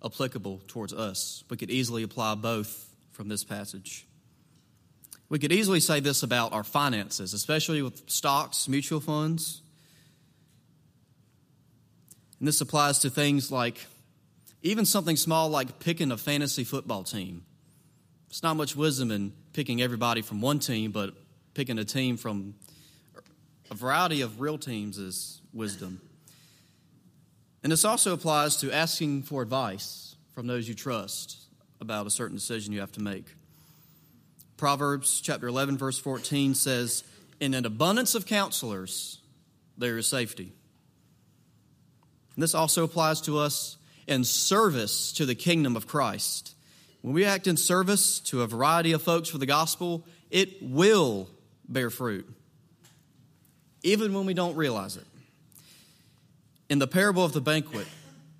applicable 0.03 0.61
towards 0.67 0.93
us. 0.93 1.43
We 1.49 1.57
could 1.57 1.69
easily 1.69 2.03
apply 2.03 2.35
both 2.35 2.89
from 3.11 3.27
this 3.27 3.43
passage. 3.43 4.06
We 5.29 5.39
could 5.39 5.51
easily 5.51 5.79
say 5.79 5.99
this 5.99 6.23
about 6.23 6.53
our 6.53 6.63
finances, 6.63 7.33
especially 7.33 7.81
with 7.81 8.09
stocks, 8.09 8.67
mutual 8.67 9.01
funds. 9.01 9.61
And 12.39 12.47
this 12.47 12.61
applies 12.61 12.99
to 12.99 13.09
things 13.09 13.51
like 13.51 13.85
even 14.61 14.85
something 14.85 15.15
small 15.15 15.49
like 15.49 15.79
picking 15.79 16.11
a 16.11 16.17
fantasy 16.17 16.63
football 16.63 17.03
team. 17.03 17.43
It's 18.29 18.43
not 18.43 18.55
much 18.55 18.75
wisdom 18.75 19.11
in 19.11 19.33
picking 19.53 19.81
everybody 19.81 20.21
from 20.21 20.41
one 20.41 20.59
team, 20.59 20.91
but 20.91 21.13
picking 21.53 21.79
a 21.79 21.85
team 21.85 22.17
from 22.17 22.55
a 23.69 23.75
variety 23.75 24.21
of 24.21 24.39
real 24.39 24.57
teams 24.57 24.97
is 24.97 25.41
wisdom. 25.53 26.01
And 27.63 27.71
this 27.71 27.83
also 27.83 28.13
applies 28.13 28.57
to 28.57 28.71
asking 28.71 29.23
for 29.23 29.41
advice 29.41 30.15
from 30.33 30.47
those 30.47 30.69
you 30.69 30.75
trust 30.75 31.37
about 31.81 32.07
a 32.07 32.09
certain 32.09 32.35
decision 32.35 32.71
you 32.71 32.79
have 32.79 32.91
to 32.93 33.01
make. 33.01 33.25
Proverbs 34.57 35.21
chapter 35.21 35.47
11, 35.47 35.77
verse 35.77 35.99
14 35.99 36.55
says, 36.55 37.03
In 37.39 37.53
an 37.53 37.65
abundance 37.65 38.15
of 38.15 38.25
counselors, 38.25 39.19
there 39.77 39.97
is 39.97 40.07
safety. 40.07 40.51
And 42.35 42.43
this 42.43 42.55
also 42.55 42.83
applies 42.83 43.21
to 43.21 43.37
us 43.37 43.77
in 44.07 44.23
service 44.23 45.13
to 45.13 45.25
the 45.25 45.35
kingdom 45.35 45.75
of 45.75 45.87
Christ. 45.87 46.55
When 47.01 47.13
we 47.13 47.25
act 47.25 47.47
in 47.47 47.57
service 47.57 48.19
to 48.21 48.41
a 48.41 48.47
variety 48.47 48.91
of 48.91 49.01
folks 49.01 49.29
for 49.29 49.37
the 49.37 49.45
gospel, 49.45 50.05
it 50.29 50.61
will 50.61 51.29
bear 51.69 51.89
fruit, 51.89 52.27
even 53.83 54.13
when 54.13 54.25
we 54.25 54.33
don't 54.33 54.55
realize 54.55 54.97
it. 54.97 55.05
In 56.69 56.79
the 56.79 56.87
parable 56.87 57.23
of 57.23 57.33
the 57.33 57.41
banquet 57.41 57.87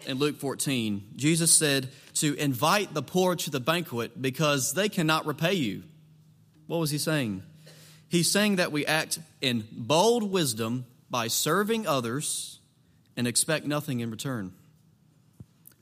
in 0.06 0.18
Luke 0.18 0.38
14, 0.38 1.14
Jesus 1.16 1.58
said, 1.58 1.90
to 2.16 2.34
invite 2.36 2.94
the 2.94 3.04
poor 3.04 3.36
to 3.36 3.50
the 3.50 3.60
banquet 3.60 4.20
because 4.20 4.74
they 4.74 4.90
cannot 4.90 5.26
repay 5.26 5.54
you. 5.54 5.84
What 6.68 6.78
was 6.78 6.92
he 6.92 6.98
saying? 6.98 7.44
He's 8.10 8.32
saying 8.32 8.58
that 8.58 8.72
we 8.72 8.86
act 8.86 9.20
in 9.42 9.68
bold 9.72 10.24
wisdom 10.32 10.86
by 11.10 11.28
serving 11.28 11.88
others 11.88 12.60
and 13.16 13.28
expect 13.28 13.66
nothing 13.66 14.00
in 14.02 14.12
return. 14.12 14.54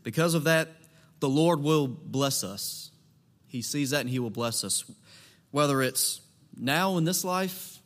Because 0.03 0.33
of 0.33 0.45
that, 0.45 0.69
the 1.19 1.29
Lord 1.29 1.61
will 1.61 1.87
bless 1.87 2.43
us. 2.43 2.91
He 3.47 3.61
sees 3.61 3.89
that 3.91 4.01
and 4.01 4.09
He 4.09 4.19
will 4.19 4.29
bless 4.29 4.63
us, 4.63 4.83
whether 5.51 5.81
it's 5.81 6.21
now 6.55 6.97
in 6.97 7.03
this 7.03 7.23
life 7.23 7.79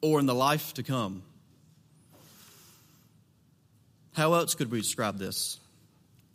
or 0.00 0.18
in 0.18 0.26
the 0.26 0.34
life 0.34 0.74
to 0.74 0.82
come. 0.82 1.22
How 4.12 4.34
else 4.34 4.54
could 4.54 4.70
we 4.70 4.80
describe 4.80 5.18
this? 5.18 5.58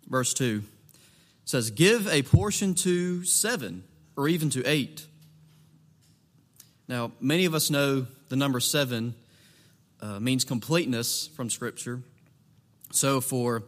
Verse 0.07 0.33
2 0.33 0.63
says, 1.45 1.71
Give 1.71 2.07
a 2.07 2.23
portion 2.23 2.73
to 2.75 3.23
seven 3.23 3.83
or 4.15 4.27
even 4.27 4.49
to 4.51 4.63
eight. 4.65 5.05
Now, 6.87 7.11
many 7.19 7.45
of 7.45 7.53
us 7.53 7.69
know 7.69 8.07
the 8.29 8.35
number 8.35 8.59
seven 8.59 9.13
uh, 10.01 10.19
means 10.19 10.45
completeness 10.45 11.27
from 11.35 11.49
Scripture. 11.49 12.01
So 12.91 13.19
for 13.19 13.63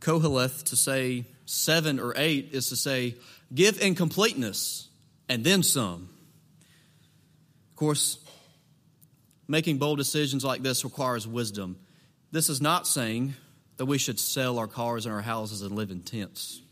Koheleth 0.00 0.64
to 0.64 0.76
say 0.76 1.24
seven 1.44 2.00
or 2.00 2.14
eight 2.16 2.50
is 2.52 2.70
to 2.70 2.76
say, 2.76 3.16
give 3.54 3.80
in 3.80 3.94
completeness 3.94 4.88
and 5.28 5.44
then 5.44 5.62
some. 5.62 6.08
Of 7.70 7.76
course, 7.76 8.18
making 9.46 9.78
bold 9.78 9.98
decisions 9.98 10.44
like 10.44 10.62
this 10.62 10.84
requires 10.84 11.26
wisdom. 11.26 11.78
This 12.32 12.48
is 12.48 12.60
not 12.60 12.86
saying 12.86 13.34
that 13.76 13.86
we 13.86 13.98
should 13.98 14.18
sell 14.18 14.58
our 14.58 14.66
cars 14.66 15.04
and 15.04 15.14
our 15.14 15.20
houses 15.20 15.60
and 15.62 15.72
live 15.72 15.90
in 15.90 16.00
tents. 16.00 16.62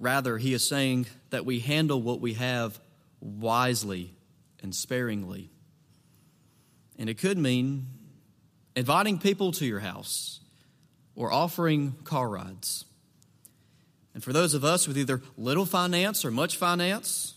Rather, 0.00 0.38
he 0.38 0.54
is 0.54 0.66
saying 0.66 1.06
that 1.30 1.44
we 1.44 1.60
handle 1.60 2.00
what 2.00 2.20
we 2.20 2.34
have 2.34 2.78
wisely 3.24 4.14
and 4.62 4.74
sparingly. 4.74 5.50
And 6.98 7.08
it 7.08 7.18
could 7.18 7.38
mean 7.38 7.86
inviting 8.76 9.18
people 9.18 9.50
to 9.52 9.66
your 9.66 9.80
house 9.80 10.40
or 11.16 11.32
offering 11.32 11.92
car 12.04 12.28
rides. 12.28 12.84
And 14.12 14.22
for 14.22 14.32
those 14.32 14.54
of 14.54 14.64
us 14.64 14.86
with 14.86 14.96
either 14.96 15.22
little 15.36 15.66
finance 15.66 16.24
or 16.24 16.30
much 16.30 16.56
finance, 16.56 17.34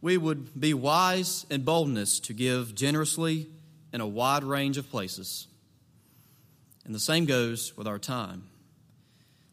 we 0.00 0.16
would 0.16 0.58
be 0.58 0.74
wise 0.74 1.46
in 1.48 1.62
boldness 1.62 2.18
to 2.20 2.32
give 2.32 2.74
generously 2.74 3.48
in 3.92 4.00
a 4.00 4.06
wide 4.06 4.42
range 4.42 4.78
of 4.78 4.90
places. 4.90 5.46
And 6.84 6.94
the 6.94 7.00
same 7.00 7.26
goes 7.26 7.76
with 7.76 7.86
our 7.86 7.98
time. 7.98 8.48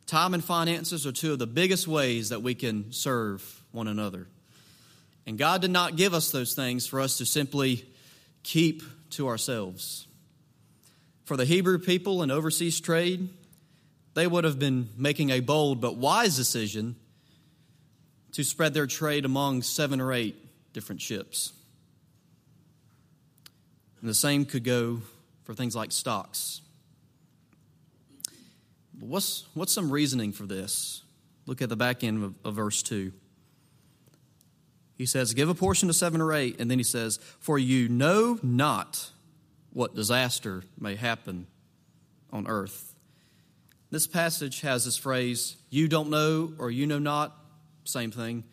Time 0.08 0.34
and 0.34 0.44
finances 0.44 1.06
are 1.06 1.12
two 1.12 1.34
of 1.34 1.40
the 1.40 1.46
biggest 1.46 1.88
ways 1.88 2.30
that 2.30 2.42
we 2.42 2.56
can 2.56 2.92
serve 2.92 3.64
one 3.72 3.88
another. 3.88 4.28
And 5.30 5.38
God 5.38 5.62
did 5.62 5.70
not 5.70 5.96
give 5.96 6.16
us 6.16 6.32
those 6.32 6.56
things 6.56 6.88
for 6.88 7.00
us 7.00 7.20
to 7.20 7.26
simply 7.26 7.86
keep 8.42 8.82
to 9.12 9.28
ourselves. 9.28 10.08
For 11.24 11.38
the 11.38 11.46
Hebrew 11.46 11.78
people 11.78 12.24
in 12.24 12.32
overseas 12.32 12.82
trade, 12.82 13.30
they 14.16 14.26
would 14.26 14.44
have 14.44 14.58
been 14.58 14.90
making 14.98 15.30
a 15.30 15.40
bold 15.42 15.82
but 15.82 15.98
wise 15.98 16.36
decision 16.36 16.96
to 18.32 18.44
spread 18.44 18.74
their 18.74 18.88
trade 18.88 19.24
among 19.24 19.62
seven 19.62 20.02
or 20.02 20.12
eight 20.14 20.36
different 20.74 21.00
ships. 21.00 21.54
And 24.02 24.10
the 24.10 24.16
same 24.16 24.46
could 24.46 24.64
go 24.64 25.04
for 25.44 25.54
things 25.54 25.76
like 25.76 25.92
stocks. 25.92 26.62
What's, 29.00 29.46
what's 29.54 29.74
some 29.74 29.92
reasoning 29.92 30.32
for 30.32 30.48
this? 30.48 31.04
Look 31.46 31.62
at 31.62 31.70
the 31.70 31.78
back 31.78 32.04
end 32.04 32.24
of, 32.24 32.34
of 32.44 32.56
verse 32.56 32.82
2. 32.82 33.14
He 35.00 35.06
says, 35.06 35.34
Give 35.34 35.48
a 35.48 35.56
portion 35.56 35.88
to 35.88 35.94
seven 35.94 36.20
or 36.20 36.34
eight, 36.34 36.60
and 36.60 36.70
then 36.70 36.78
he 36.78 36.84
says, 36.84 37.20
For 37.40 37.58
you 37.58 37.88
know 37.88 38.38
not 38.44 39.12
what 39.72 39.96
disaster 39.96 40.64
may 40.78 40.96
happen 40.96 41.48
on 42.34 42.48
earth. 42.48 42.94
This 43.92 44.08
passage 44.08 44.60
has 44.62 44.84
this 44.84 44.98
phrase, 44.98 45.56
you 45.70 45.88
don't 45.88 46.10
know 46.10 46.54
or 46.60 46.70
you 46.70 46.86
know 46.86 47.00
not, 47.00 47.36
same 47.86 48.12
thing. 48.12 48.44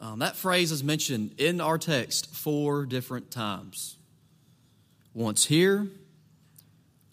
Um, 0.00 0.20
that 0.20 0.36
phrase 0.36 0.72
is 0.72 0.82
mentioned 0.82 1.34
in 1.36 1.60
our 1.60 1.76
text 1.76 2.34
four 2.34 2.86
different 2.86 3.30
times. 3.30 3.98
Once 5.12 5.44
here, 5.44 5.86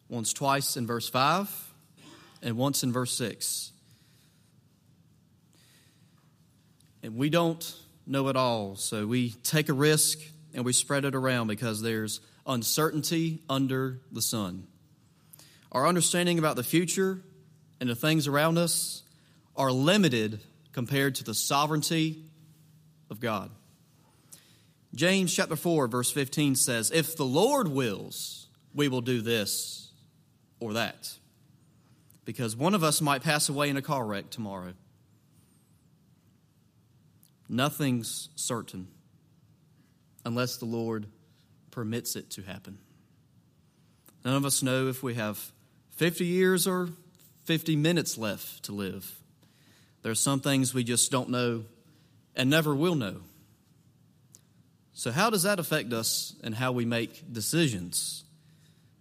once 0.07 0.31
twice 0.31 0.77
in 0.77 0.87
verse 0.87 1.09
5, 1.09 1.73
and 2.41 2.55
once 2.55 2.83
in 2.83 2.93
verse 2.93 3.11
6. 3.11 3.73
And 7.03 7.17
we 7.17 7.29
don't 7.29 7.75
know 8.07 8.27
it 8.29 8.35
all, 8.35 8.75
so 8.75 9.05
we 9.05 9.31
take 9.43 9.69
a 9.69 9.73
risk 9.73 10.19
and 10.53 10.65
we 10.65 10.73
spread 10.73 11.05
it 11.05 11.13
around 11.13 11.47
because 11.47 11.81
there's 11.81 12.21
uncertainty 12.45 13.41
under 13.49 13.99
the 14.11 14.21
sun. 14.21 14.65
Our 15.71 15.85
understanding 15.85 16.39
about 16.39 16.55
the 16.55 16.63
future 16.63 17.21
and 17.79 17.89
the 17.89 17.95
things 17.95 18.27
around 18.27 18.57
us 18.57 19.03
are 19.55 19.71
limited 19.71 20.39
compared 20.71 21.15
to 21.15 21.23
the 21.23 21.33
sovereignty 21.33 22.23
of 23.09 23.19
God. 23.19 23.51
James 24.95 25.33
chapter 25.33 25.55
4 25.55 25.87
verse 25.87 26.11
15 26.11 26.55
says, 26.55 26.91
"If 26.91 27.15
the 27.17 27.25
Lord 27.25 27.67
wills, 27.67 28.47
we 28.73 28.87
will 28.87 29.01
do 29.01 29.21
this 29.21 29.91
or 30.59 30.73
that." 30.73 31.17
because 32.27 32.57
one 32.57 32.75
of 32.75 32.83
us 32.83 32.99
might 32.99 33.23
pass 33.23 33.47
away 33.47 33.69
in 33.69 33.77
a 33.77 33.81
car 33.81 34.05
wreck 34.05 34.29
tomorrow. 34.29 34.73
Nothing's 37.49 38.29
certain 38.35 38.87
unless 40.25 40.57
the 40.57 40.65
Lord 40.65 41.07
permits 41.71 42.15
it 42.15 42.29
to 42.31 42.41
happen. 42.41 42.79
None 44.25 44.35
of 44.35 44.45
us 44.45 44.61
know 44.61 44.87
if 44.87 45.01
we 45.01 45.13
have 45.13 45.39
50 45.91 46.25
years 46.25 46.67
or 46.67 46.89
50 47.45 47.75
minutes 47.75 48.17
left 48.17 48.63
to 48.63 48.73
live. 48.73 49.09
There 50.01 50.11
are 50.11 50.15
some 50.15 50.41
things 50.41 50.73
we 50.73 50.83
just 50.83 51.11
don't 51.11 51.29
know 51.29 51.63
and 52.35 52.49
never 52.49 52.75
will 52.75 52.95
know. 52.95 53.21
So, 54.93 55.11
how 55.11 55.29
does 55.29 55.43
that 55.43 55.59
affect 55.59 55.93
us 55.93 56.35
and 56.43 56.53
how 56.53 56.71
we 56.71 56.83
make 56.83 57.31
decisions? 57.31 58.23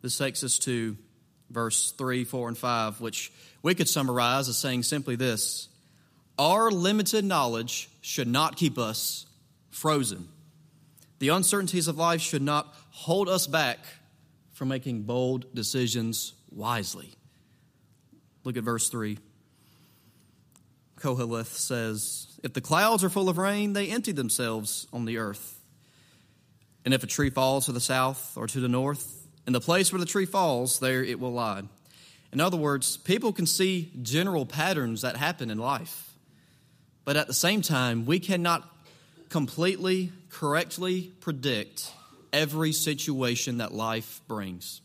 This 0.02 0.18
takes 0.18 0.44
us 0.44 0.58
to 0.60 0.96
verse 1.50 1.92
3, 1.92 2.24
4, 2.24 2.48
and 2.48 2.58
5, 2.58 3.00
which 3.00 3.32
we 3.62 3.74
could 3.74 3.88
summarize 3.88 4.48
as 4.48 4.58
saying 4.58 4.82
simply 4.82 5.16
this 5.16 5.68
Our 6.38 6.70
limited 6.70 7.24
knowledge 7.24 7.88
should 8.00 8.28
not 8.28 8.56
keep 8.56 8.78
us 8.78 9.26
frozen. 9.70 10.28
The 11.18 11.30
uncertainties 11.30 11.88
of 11.88 11.96
life 11.96 12.20
should 12.20 12.42
not 12.42 12.74
hold 12.90 13.28
us 13.28 13.46
back 13.46 13.78
from 14.52 14.68
making 14.68 15.02
bold 15.02 15.54
decisions 15.54 16.34
wisely. 16.50 17.12
Look 18.44 18.56
at 18.56 18.64
verse 18.64 18.88
3. 18.88 19.18
Koheleth 21.00 21.46
says, 21.46 22.26
If 22.42 22.52
the 22.52 22.60
clouds 22.60 23.04
are 23.04 23.10
full 23.10 23.28
of 23.28 23.38
rain, 23.38 23.72
they 23.72 23.88
empty 23.88 24.12
themselves 24.12 24.86
on 24.92 25.04
the 25.04 25.18
earth. 25.18 25.60
And 26.84 26.94
if 26.94 27.02
a 27.02 27.06
tree 27.06 27.30
falls 27.30 27.66
to 27.66 27.72
the 27.72 27.80
south 27.80 28.36
or 28.36 28.46
to 28.46 28.60
the 28.60 28.68
north, 28.68 29.26
in 29.46 29.52
the 29.52 29.60
place 29.60 29.92
where 29.92 30.00
the 30.00 30.06
tree 30.06 30.26
falls, 30.26 30.80
there 30.80 31.02
it 31.02 31.20
will 31.20 31.32
lie. 31.32 31.62
In 32.32 32.40
other 32.40 32.56
words, 32.56 32.96
people 32.96 33.32
can 33.32 33.46
see 33.46 33.92
general 34.02 34.46
patterns 34.46 35.02
that 35.02 35.16
happen 35.16 35.50
in 35.50 35.58
life. 35.58 36.15
But 37.06 37.16
at 37.16 37.28
the 37.28 37.34
same 37.34 37.62
time, 37.62 38.04
we 38.04 38.18
cannot 38.18 38.68
completely, 39.30 40.12
correctly 40.28 41.12
predict 41.20 41.90
every 42.32 42.72
situation 42.72 43.58
that 43.58 43.72
life 43.72 44.20
brings. 44.28 44.82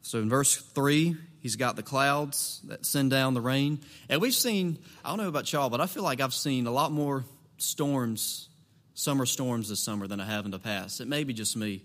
So 0.00 0.20
in 0.20 0.30
verse 0.30 0.56
3, 0.56 1.16
he's 1.40 1.56
got 1.56 1.76
the 1.76 1.82
clouds 1.82 2.62
that 2.64 2.86
send 2.86 3.10
down 3.10 3.34
the 3.34 3.42
rain. 3.42 3.80
And 4.08 4.22
we've 4.22 4.34
seen, 4.34 4.78
I 5.04 5.10
don't 5.10 5.18
know 5.18 5.28
about 5.28 5.52
y'all, 5.52 5.68
but 5.68 5.82
I 5.82 5.86
feel 5.86 6.02
like 6.02 6.22
I've 6.22 6.32
seen 6.32 6.66
a 6.66 6.70
lot 6.70 6.92
more 6.92 7.24
storms, 7.58 8.48
summer 8.94 9.26
storms 9.26 9.68
this 9.68 9.80
summer 9.80 10.06
than 10.06 10.18
I 10.18 10.24
have 10.24 10.46
in 10.46 10.50
the 10.50 10.58
past. 10.58 11.02
It 11.02 11.08
may 11.08 11.24
be 11.24 11.34
just 11.34 11.58
me, 11.58 11.82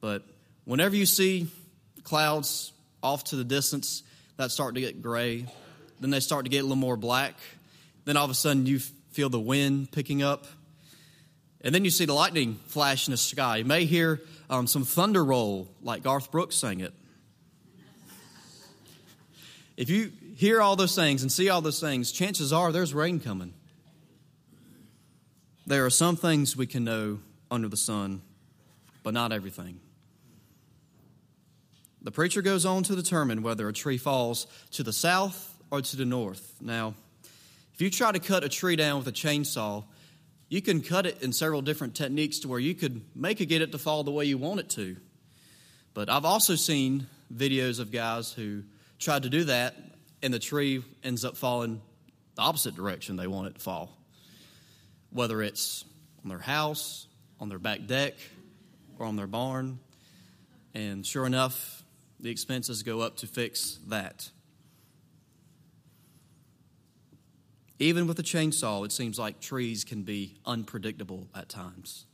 but 0.00 0.24
whenever 0.64 0.96
you 0.96 1.06
see 1.06 1.46
clouds 2.02 2.72
off 3.04 3.22
to 3.24 3.36
the 3.36 3.44
distance 3.44 4.02
that 4.36 4.50
start 4.50 4.74
to 4.74 4.80
get 4.80 5.00
gray, 5.00 5.46
then 6.00 6.10
they 6.10 6.18
start 6.18 6.44
to 6.44 6.50
get 6.50 6.58
a 6.58 6.62
little 6.62 6.74
more 6.74 6.96
black, 6.96 7.34
then 8.04 8.16
all 8.16 8.24
of 8.24 8.30
a 8.30 8.34
sudden 8.34 8.66
you 8.66 8.78
feel 9.10 9.28
the 9.28 9.40
wind 9.40 9.92
picking 9.92 10.22
up. 10.22 10.46
And 11.62 11.74
then 11.74 11.84
you 11.84 11.90
see 11.90 12.06
the 12.06 12.14
lightning 12.14 12.58
flash 12.66 13.06
in 13.06 13.12
the 13.12 13.18
sky. 13.18 13.58
You 13.58 13.64
may 13.64 13.84
hear 13.84 14.22
um, 14.48 14.66
some 14.66 14.84
thunder 14.84 15.24
roll, 15.24 15.68
like 15.82 16.02
Garth 16.02 16.30
Brooks 16.30 16.56
sang 16.56 16.80
it. 16.80 16.94
If 19.76 19.88
you 19.88 20.12
hear 20.36 20.60
all 20.60 20.76
those 20.76 20.94
things 20.94 21.22
and 21.22 21.30
see 21.30 21.48
all 21.48 21.60
those 21.60 21.80
things, 21.80 22.12
chances 22.12 22.52
are 22.52 22.72
there's 22.72 22.92
rain 22.92 23.20
coming. 23.20 23.54
There 25.66 25.86
are 25.86 25.90
some 25.90 26.16
things 26.16 26.56
we 26.56 26.66
can 26.66 26.84
know 26.84 27.20
under 27.50 27.68
the 27.68 27.76
sun, 27.76 28.22
but 29.02 29.14
not 29.14 29.32
everything. 29.32 29.80
The 32.02 32.10
preacher 32.10 32.42
goes 32.42 32.64
on 32.64 32.82
to 32.84 32.96
determine 32.96 33.42
whether 33.42 33.68
a 33.68 33.72
tree 33.72 33.98
falls 33.98 34.46
to 34.72 34.82
the 34.82 34.92
south 34.92 35.56
or 35.70 35.82
to 35.82 35.96
the 35.96 36.06
north. 36.06 36.56
Now, 36.60 36.94
if 37.80 37.84
you 37.84 37.90
try 37.90 38.12
to 38.12 38.18
cut 38.18 38.44
a 38.44 38.48
tree 38.50 38.76
down 38.76 38.98
with 38.98 39.08
a 39.08 39.12
chainsaw, 39.12 39.82
you 40.50 40.60
can 40.60 40.82
cut 40.82 41.06
it 41.06 41.22
in 41.22 41.32
several 41.32 41.62
different 41.62 41.94
techniques 41.94 42.40
to 42.40 42.48
where 42.48 42.58
you 42.58 42.74
could 42.74 43.00
make 43.16 43.40
it 43.40 43.46
get 43.46 43.62
it 43.62 43.72
to 43.72 43.78
fall 43.78 44.04
the 44.04 44.10
way 44.10 44.26
you 44.26 44.36
want 44.36 44.60
it 44.60 44.68
to. 44.68 44.98
But 45.94 46.10
I've 46.10 46.26
also 46.26 46.56
seen 46.56 47.06
videos 47.34 47.80
of 47.80 47.90
guys 47.90 48.34
who 48.34 48.64
tried 48.98 49.22
to 49.22 49.30
do 49.30 49.44
that, 49.44 49.76
and 50.22 50.34
the 50.34 50.38
tree 50.38 50.84
ends 51.02 51.24
up 51.24 51.38
falling 51.38 51.80
the 52.34 52.42
opposite 52.42 52.76
direction 52.76 53.16
they 53.16 53.26
want 53.26 53.46
it 53.46 53.54
to 53.54 53.60
fall. 53.60 53.96
Whether 55.08 55.40
it's 55.40 55.86
on 56.22 56.28
their 56.28 56.38
house, 56.38 57.06
on 57.40 57.48
their 57.48 57.58
back 57.58 57.86
deck, 57.86 58.12
or 58.98 59.06
on 59.06 59.16
their 59.16 59.26
barn. 59.26 59.78
And 60.74 61.06
sure 61.06 61.24
enough, 61.24 61.82
the 62.20 62.30
expenses 62.30 62.82
go 62.82 63.00
up 63.00 63.16
to 63.18 63.26
fix 63.26 63.78
that. 63.88 64.28
Even 67.80 68.06
with 68.06 68.18
a 68.18 68.22
chainsaw, 68.22 68.84
it 68.84 68.92
seems 68.92 69.18
like 69.18 69.40
trees 69.40 69.84
can 69.84 70.02
be 70.02 70.36
unpredictable 70.44 71.26
at 71.34 71.48
times. 71.48 72.04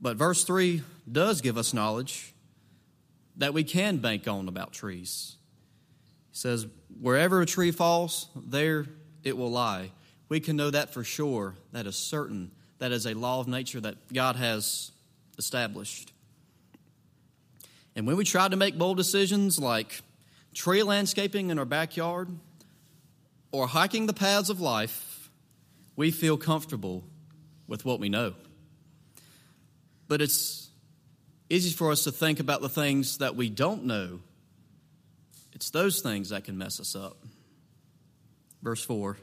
But 0.00 0.16
verse 0.16 0.44
3 0.44 0.82
does 1.10 1.40
give 1.40 1.58
us 1.58 1.74
knowledge 1.74 2.32
that 3.36 3.52
we 3.52 3.64
can 3.64 3.98
bank 3.98 4.28
on 4.28 4.46
about 4.46 4.72
trees. 4.72 5.36
He 6.30 6.36
says, 6.36 6.68
Wherever 7.00 7.40
a 7.42 7.46
tree 7.46 7.72
falls, 7.72 8.28
there 8.36 8.86
it 9.24 9.36
will 9.36 9.50
lie. 9.50 9.90
We 10.28 10.38
can 10.38 10.56
know 10.56 10.70
that 10.70 10.94
for 10.94 11.02
sure. 11.02 11.56
That 11.72 11.86
is 11.86 11.96
certain. 11.96 12.52
That 12.78 12.92
is 12.92 13.06
a 13.06 13.14
law 13.14 13.40
of 13.40 13.48
nature 13.48 13.80
that 13.80 14.12
God 14.12 14.36
has 14.36 14.92
established. 15.38 16.12
And 17.96 18.06
when 18.06 18.16
we 18.16 18.24
try 18.24 18.46
to 18.46 18.56
make 18.56 18.78
bold 18.78 18.96
decisions 18.96 19.58
like 19.58 20.02
tree 20.54 20.84
landscaping 20.84 21.50
in 21.50 21.58
our 21.58 21.64
backyard 21.64 22.28
or 23.52 23.66
hiking 23.66 24.06
the 24.06 24.12
paths 24.12 24.48
of 24.48 24.60
life, 24.60 25.30
we 25.96 26.10
feel 26.10 26.36
comfortable 26.36 27.04
with 27.66 27.84
what 27.84 28.00
we 28.00 28.08
know. 28.08 28.34
But 30.08 30.20
it's 30.20 30.68
easy 31.48 31.70
for 31.70 31.90
us 31.90 32.04
to 32.04 32.12
think 32.12 32.40
about 32.40 32.60
the 32.60 32.68
things 32.68 33.18
that 33.18 33.36
we 33.36 33.48
don't 33.48 33.84
know 33.84 34.20
it's 35.60 35.68
those 35.68 36.00
things 36.00 36.30
that 36.30 36.44
can 36.44 36.56
mess 36.56 36.80
us 36.80 36.96
up. 36.96 37.18
Verse 38.62 38.82
4, 38.82 39.18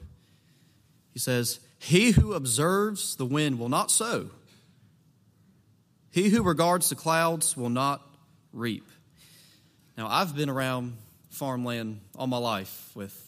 he 1.11 1.17
says, 1.17 1.59
He 1.79 2.11
who 2.11 2.33
observes 2.33 3.15
the 3.15 3.25
wind 3.25 3.57
will 3.57 3.69
not 3.69 3.89
sow, 3.89 4.29
he 6.11 6.29
who 6.29 6.43
regards 6.43 6.89
the 6.89 6.95
clouds 6.95 7.57
will 7.57 7.71
not 7.71 8.07
reap. 8.53 8.87
Now, 9.97 10.07
I've 10.09 10.35
been 10.35 10.49
around 10.49 10.97
farmland 11.31 12.01
all 12.15 12.27
my 12.27 12.37
life 12.37 12.91
with 12.93 13.26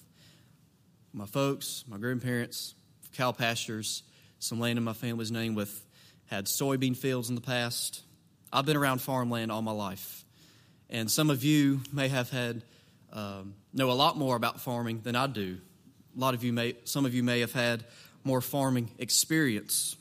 my 1.13 1.25
folks, 1.25 1.83
my 1.87 1.97
grandparents, 1.97 2.75
cow 3.13 3.31
pastures, 3.31 4.03
some 4.39 4.59
land 4.59 4.77
in 4.77 4.83
my 4.83 4.93
family's 4.93 5.31
name 5.31 5.55
with 5.55 5.83
had 6.27 6.45
soybean 6.45 6.95
fields 6.95 7.29
in 7.29 7.35
the 7.35 7.41
past. 7.41 8.03
I've 8.53 8.65
been 8.65 8.77
around 8.77 9.01
farmland 9.01 9.51
all 9.51 9.61
my 9.61 9.71
life. 9.71 10.23
And 10.89 11.09
some 11.09 11.29
of 11.29 11.43
you 11.43 11.81
may 11.91 12.07
have 12.07 12.29
had 12.29 12.63
um, 13.11 13.55
know 13.73 13.91
a 13.91 13.93
lot 13.93 14.17
more 14.17 14.35
about 14.35 14.61
farming 14.61 15.01
than 15.03 15.15
I 15.15 15.27
do. 15.27 15.57
A 16.15 16.19
lot 16.19 16.33
of 16.33 16.43
you 16.43 16.53
may, 16.53 16.75
some 16.83 17.05
of 17.05 17.13
you 17.13 17.23
may 17.23 17.39
have 17.39 17.53
had 17.53 17.83
more 18.23 18.41
farming 18.41 18.91
experience. 18.97 19.95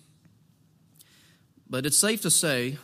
But 1.68 1.87
it's 1.87 1.99
safe 1.99 2.23
to 2.23 2.31
say 2.31 2.79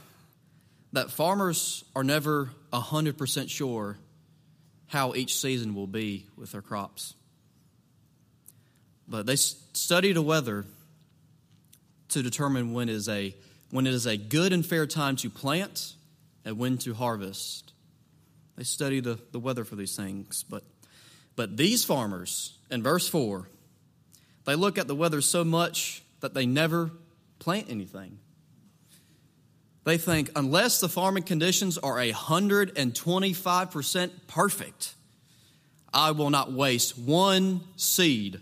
that 0.93 1.11
farmers 1.11 1.85
are 1.97 2.05
never 2.05 2.51
100% 2.73 3.51
sure 3.51 3.99
how 4.87 5.15
each 5.15 5.37
season 5.37 5.75
will 5.75 5.87
be 5.87 6.27
with 6.37 6.53
their 6.53 6.63
crops. 6.63 7.15
But 9.09 9.27
they 9.27 9.37
study 9.37 10.13
the 10.13 10.23
weather 10.23 10.65
to 12.11 12.23
determine 12.23 12.73
when 12.73 12.89
is 12.89 13.09
a 13.09 13.35
when 13.71 13.87
it 13.87 13.95
is 13.95 14.07
a 14.07 14.17
good 14.17 14.53
and 14.53 14.65
fair 14.65 14.87
time 14.87 15.17
to 15.17 15.29
plant 15.29 15.95
and 16.45 16.59
when 16.59 16.79
to 16.79 16.95
harvest. 16.95 17.73
They 18.57 18.63
study 18.63 19.01
the, 19.01 19.19
the 19.33 19.41
weather 19.41 19.65
for 19.65 19.75
these 19.75 19.97
things. 19.97 20.45
But, 20.49 20.63
but 21.35 21.57
these 21.57 21.85
farmers, 21.85 22.57
in 22.71 22.85
verse 22.85 23.09
4, 23.09 23.49
they 24.45 24.55
look 24.55 24.79
at 24.79 24.87
the 24.87 24.95
weather 24.95 25.21
so 25.21 25.43
much 25.43 26.05
that 26.21 26.35
they 26.35 26.47
never 26.47 26.93
plant 27.41 27.67
anything. 27.69 28.21
They 29.83 29.99
think, 29.99 30.31
unless 30.37 30.79
the 30.81 30.89
farming 30.89 31.25
conditions 31.25 31.77
are 31.77 31.97
125% 31.97 34.11
perfect, 34.29 34.95
I 35.93 36.13
will 36.13 36.31
not 36.31 36.53
waste 36.53 36.97
one 36.97 37.63
seed. 37.77 38.39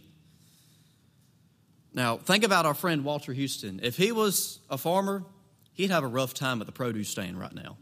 Now, 1.94 2.16
think 2.16 2.44
about 2.44 2.64
our 2.64 2.74
friend 2.74 3.04
Walter 3.04 3.32
Houston. 3.32 3.80
If 3.82 3.96
he 3.96 4.12
was 4.12 4.60
a 4.70 4.78
farmer, 4.78 5.24
he'd 5.74 5.90
have 5.90 6.04
a 6.04 6.08
rough 6.08 6.32
time 6.32 6.60
at 6.60 6.66
the 6.66 6.72
produce 6.72 7.08
stand 7.08 7.38
right 7.38 7.54
now. 7.54 7.76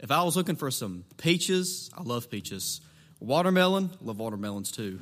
If 0.00 0.10
I 0.10 0.22
was 0.22 0.36
looking 0.36 0.56
for 0.56 0.70
some 0.70 1.04
peaches, 1.16 1.90
I 1.96 2.02
love 2.02 2.30
peaches. 2.30 2.80
Watermelon, 3.20 3.90
love 4.02 4.18
watermelons 4.18 4.70
too. 4.72 5.00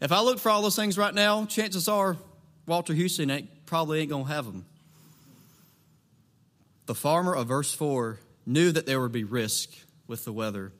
if 0.00 0.10
I 0.10 0.22
look 0.22 0.38
for 0.38 0.50
all 0.50 0.62
those 0.62 0.74
things 0.74 0.96
right 0.96 1.14
now, 1.14 1.44
chances 1.44 1.86
are 1.86 2.16
Walter 2.66 2.94
Houston 2.94 3.30
ain't, 3.30 3.66
probably 3.66 4.00
ain't 4.00 4.10
going 4.10 4.24
to 4.24 4.32
have 4.32 4.46
them. 4.46 4.64
The 6.86 6.94
farmer 6.94 7.34
of 7.34 7.46
verse 7.46 7.72
4 7.72 8.18
knew 8.46 8.72
that 8.72 8.86
there 8.86 9.00
would 9.00 9.12
be 9.12 9.24
risk 9.24 9.70
with 10.06 10.24
the 10.24 10.32
weather. 10.32 10.72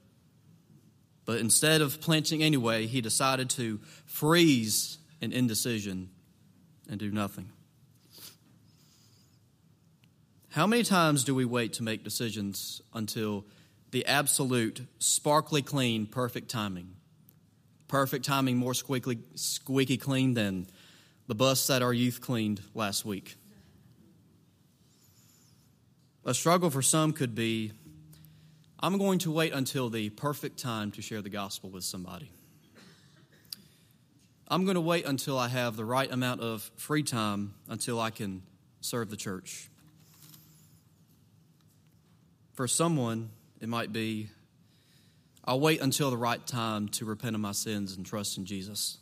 But 1.28 1.40
instead 1.40 1.82
of 1.82 2.00
planting 2.00 2.42
anyway, 2.42 2.86
he 2.86 3.02
decided 3.02 3.50
to 3.50 3.80
freeze 4.06 4.96
in 5.20 5.30
indecision 5.30 6.08
and 6.88 6.98
do 6.98 7.10
nothing. 7.10 7.50
How 10.48 10.66
many 10.66 10.84
times 10.84 11.24
do 11.24 11.34
we 11.34 11.44
wait 11.44 11.74
to 11.74 11.82
make 11.82 12.02
decisions 12.02 12.80
until 12.94 13.44
the 13.90 14.06
absolute, 14.06 14.80
sparkly 15.00 15.60
clean, 15.60 16.06
perfect 16.06 16.48
timing? 16.48 16.94
Perfect 17.88 18.24
timing, 18.24 18.56
more 18.56 18.72
squeaky, 18.72 19.18
squeaky 19.34 19.98
clean 19.98 20.32
than 20.32 20.66
the 21.26 21.34
bus 21.34 21.66
that 21.66 21.82
our 21.82 21.92
youth 21.92 22.22
cleaned 22.22 22.62
last 22.74 23.04
week. 23.04 23.36
A 26.24 26.32
struggle 26.32 26.70
for 26.70 26.80
some 26.80 27.12
could 27.12 27.34
be 27.34 27.72
I'm 28.80 28.96
going 28.96 29.18
to 29.20 29.32
wait 29.32 29.52
until 29.52 29.90
the 29.90 30.10
perfect 30.10 30.58
time 30.60 30.92
to 30.92 31.02
share 31.02 31.20
the 31.20 31.28
gospel 31.28 31.68
with 31.68 31.82
somebody. 31.82 32.30
I'm 34.46 34.64
going 34.64 34.76
to 34.76 34.80
wait 34.80 35.04
until 35.04 35.36
I 35.36 35.48
have 35.48 35.74
the 35.74 35.84
right 35.84 36.10
amount 36.10 36.42
of 36.42 36.70
free 36.76 37.02
time 37.02 37.54
until 37.68 38.00
I 38.00 38.10
can 38.10 38.42
serve 38.80 39.10
the 39.10 39.16
church. 39.16 39.68
For 42.52 42.68
someone, 42.68 43.30
it 43.60 43.68
might 43.68 43.92
be, 43.92 44.30
I'll 45.44 45.60
wait 45.60 45.80
until 45.80 46.10
the 46.10 46.16
right 46.16 46.44
time 46.46 46.88
to 46.90 47.04
repent 47.04 47.34
of 47.34 47.40
my 47.40 47.52
sins 47.52 47.96
and 47.96 48.06
trust 48.06 48.38
in 48.38 48.46
Jesus. 48.46 48.98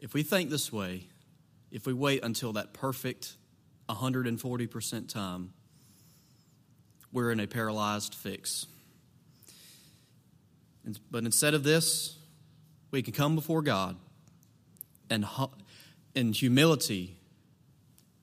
If 0.00 0.12
we 0.12 0.24
think 0.24 0.50
this 0.50 0.72
way, 0.72 1.04
if 1.70 1.86
we 1.86 1.92
wait 1.92 2.24
until 2.24 2.52
that 2.54 2.72
perfect 2.72 3.36
140% 3.88 5.08
time, 5.08 5.52
we're 7.12 7.30
in 7.30 7.40
a 7.40 7.46
paralyzed 7.46 8.14
fix. 8.14 8.66
But 11.10 11.24
instead 11.24 11.54
of 11.54 11.62
this, 11.62 12.16
we 12.90 13.02
can 13.02 13.12
come 13.12 13.34
before 13.34 13.62
God 13.62 13.96
and 15.12 15.26
in 16.14 16.32
humility, 16.32 17.16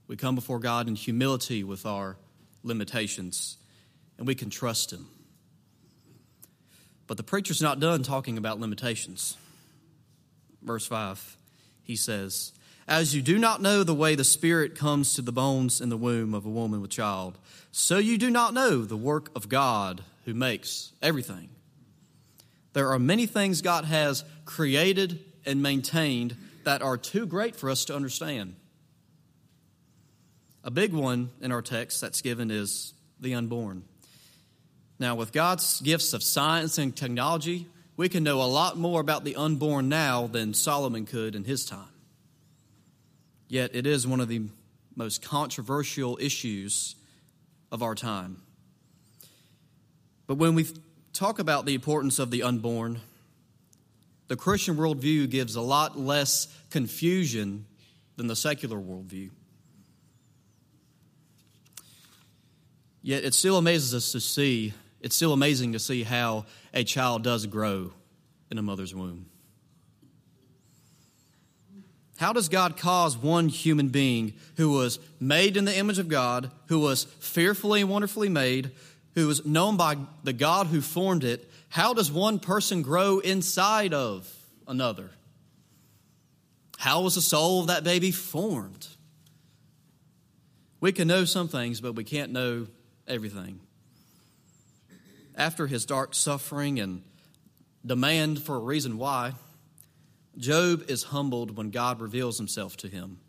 we 0.08 0.16
come 0.16 0.34
before 0.34 0.60
God 0.60 0.88
in 0.88 0.96
humility 0.96 1.64
with 1.64 1.86
our 1.86 2.18
limitations, 2.64 3.58
and 4.18 4.26
we 4.26 4.34
can 4.34 4.50
trust 4.50 4.92
Him. 4.92 5.08
But 7.06 7.18
the 7.18 7.24
preacher's 7.24 7.62
not 7.62 7.80
done 7.80 8.02
talking 8.02 8.38
about 8.38 8.60
limitations. 8.60 9.38
Verse 10.64 10.88
5, 10.88 11.38
he 11.84 11.96
says, 11.96 12.54
As 12.90 13.14
you 13.14 13.22
do 13.22 13.38
not 13.38 13.62
know 13.62 13.84
the 13.84 13.94
way 13.94 14.16
the 14.16 14.24
Spirit 14.24 14.76
comes 14.76 15.14
to 15.14 15.22
the 15.22 15.32
bones 15.32 15.80
in 15.80 15.90
the 15.90 15.96
womb 15.96 16.34
of 16.34 16.44
a 16.44 16.50
woman 16.50 16.82
with 16.82 16.90
child, 16.90 17.38
so 17.72 18.00
you 18.00 18.18
do 18.18 18.32
not 18.32 18.56
know 18.56 18.82
the 18.82 18.98
work 18.98 19.30
of 19.36 19.48
God 19.48 20.02
who 20.26 20.34
makes 20.34 20.92
everything. 21.00 21.50
There 22.74 22.92
are 22.92 22.98
many 22.98 23.28
things 23.28 23.62
God 23.62 23.86
has 23.86 24.26
created 24.44 25.20
and 25.46 25.62
maintained 25.62 26.36
that 26.64 26.82
are 26.82 26.98
too 26.98 27.28
great 27.28 27.56
for 27.56 27.70
us 27.70 27.86
to 27.86 27.96
understand. 27.96 28.56
A 30.64 30.72
big 30.72 30.92
one 30.92 31.30
in 31.42 31.52
our 31.52 31.62
text 31.62 32.02
that's 32.02 32.24
given 32.24 32.50
is 32.50 32.96
the 33.20 33.36
unborn. 33.36 33.84
Now, 34.98 35.14
with 35.14 35.32
God's 35.32 35.80
gifts 35.82 36.14
of 36.14 36.24
science 36.24 36.80
and 36.80 36.96
technology, 36.96 37.68
we 37.98 38.10
can 38.10 38.24
know 38.24 38.42
a 38.42 38.50
lot 38.50 38.80
more 38.80 39.00
about 39.00 39.26
the 39.26 39.36
unborn 39.36 39.90
now 39.90 40.26
than 40.26 40.56
Solomon 40.56 41.06
could 41.06 41.36
in 41.36 41.44
his 41.44 41.66
time. 41.66 41.86
Yet, 43.50 43.72
it 43.74 43.88
is 43.88 44.08
one 44.08 44.22
of 44.22 44.28
the 44.28 44.44
most 44.96 45.24
controversial 45.24 46.18
issues 46.22 46.96
of 47.72 47.82
our 47.82 47.96
time. 47.96 48.44
But 50.28 50.36
when 50.36 50.54
we 50.54 50.68
talk 51.14 51.40
about 51.40 51.66
the 51.66 51.74
importance 51.74 52.20
of 52.20 52.30
the 52.30 52.44
unborn, 52.44 53.02
the 54.28 54.36
Christian 54.36 54.78
worldview 54.78 55.30
gives 55.30 55.56
a 55.56 55.62
lot 55.62 55.98
less 55.98 56.48
confusion 56.70 57.66
than 58.16 58.28
the 58.28 58.36
secular 58.36 58.78
worldview. 58.78 59.32
Yet 63.02 63.24
it 63.24 63.34
still 63.34 63.58
amazes 63.58 63.96
us 63.96 64.12
to 64.12 64.20
see, 64.20 64.74
it's 65.02 65.16
still 65.16 65.34
amazing 65.34 65.74
to 65.74 65.80
see 65.80 66.04
how 66.04 66.46
a 66.72 66.84
child 66.84 67.24
does 67.24 67.48
grow 67.48 67.94
in 68.52 68.60
a 68.60 68.62
mother's 68.62 68.94
womb. 68.94 69.26
How 72.20 72.34
does 72.34 72.50
God 72.50 72.76
cause 72.76 73.18
one 73.18 73.48
human 73.48 73.88
being 73.88 74.34
who 74.58 74.72
was 74.72 75.00
made 75.22 75.56
in 75.56 75.64
the 75.64 75.78
image 75.78 76.00
of 76.00 76.10
God, 76.10 76.52
who 76.68 76.82
was 76.82 77.06
fearfully 77.06 77.80
and 77.80 77.90
wonderfully 77.90 78.28
made, 78.28 78.72
who 79.16 79.26
was 79.26 79.46
known 79.46 79.78
by 79.78 79.96
the 80.26 80.34
God 80.34 80.68
who 80.68 80.82
formed 80.82 81.24
it, 81.24 81.50
how 81.70 81.94
does 81.94 82.12
one 82.12 82.40
person 82.40 82.82
grow 82.82 83.20
inside 83.20 83.94
of 83.94 84.30
another? 84.68 85.12
How 86.78 87.04
was 87.04 87.16
the 87.16 87.22
soul 87.22 87.62
of 87.62 87.68
that 87.68 87.86
baby 87.86 88.12
formed? 88.12 88.86
We 90.82 90.92
can 90.92 91.08
know 91.08 91.24
some 91.24 91.48
things, 91.48 91.80
but 91.80 91.94
we 91.94 92.04
can't 92.04 92.34
know 92.34 92.68
everything. 93.08 93.62
After 95.36 95.68
his 95.68 95.86
dark 95.86 96.14
suffering 96.14 96.82
and 96.82 97.02
demand 97.86 98.42
for 98.42 98.58
a 98.58 98.60
reason 98.60 98.98
why, 98.98 99.36
Job 100.40 100.90
is 100.90 101.04
humbled 101.04 101.58
when 101.58 101.70
God 101.70 102.00
reveals 102.00 102.38
himself 102.38 102.78
to 102.78 102.88
him. 102.88 103.20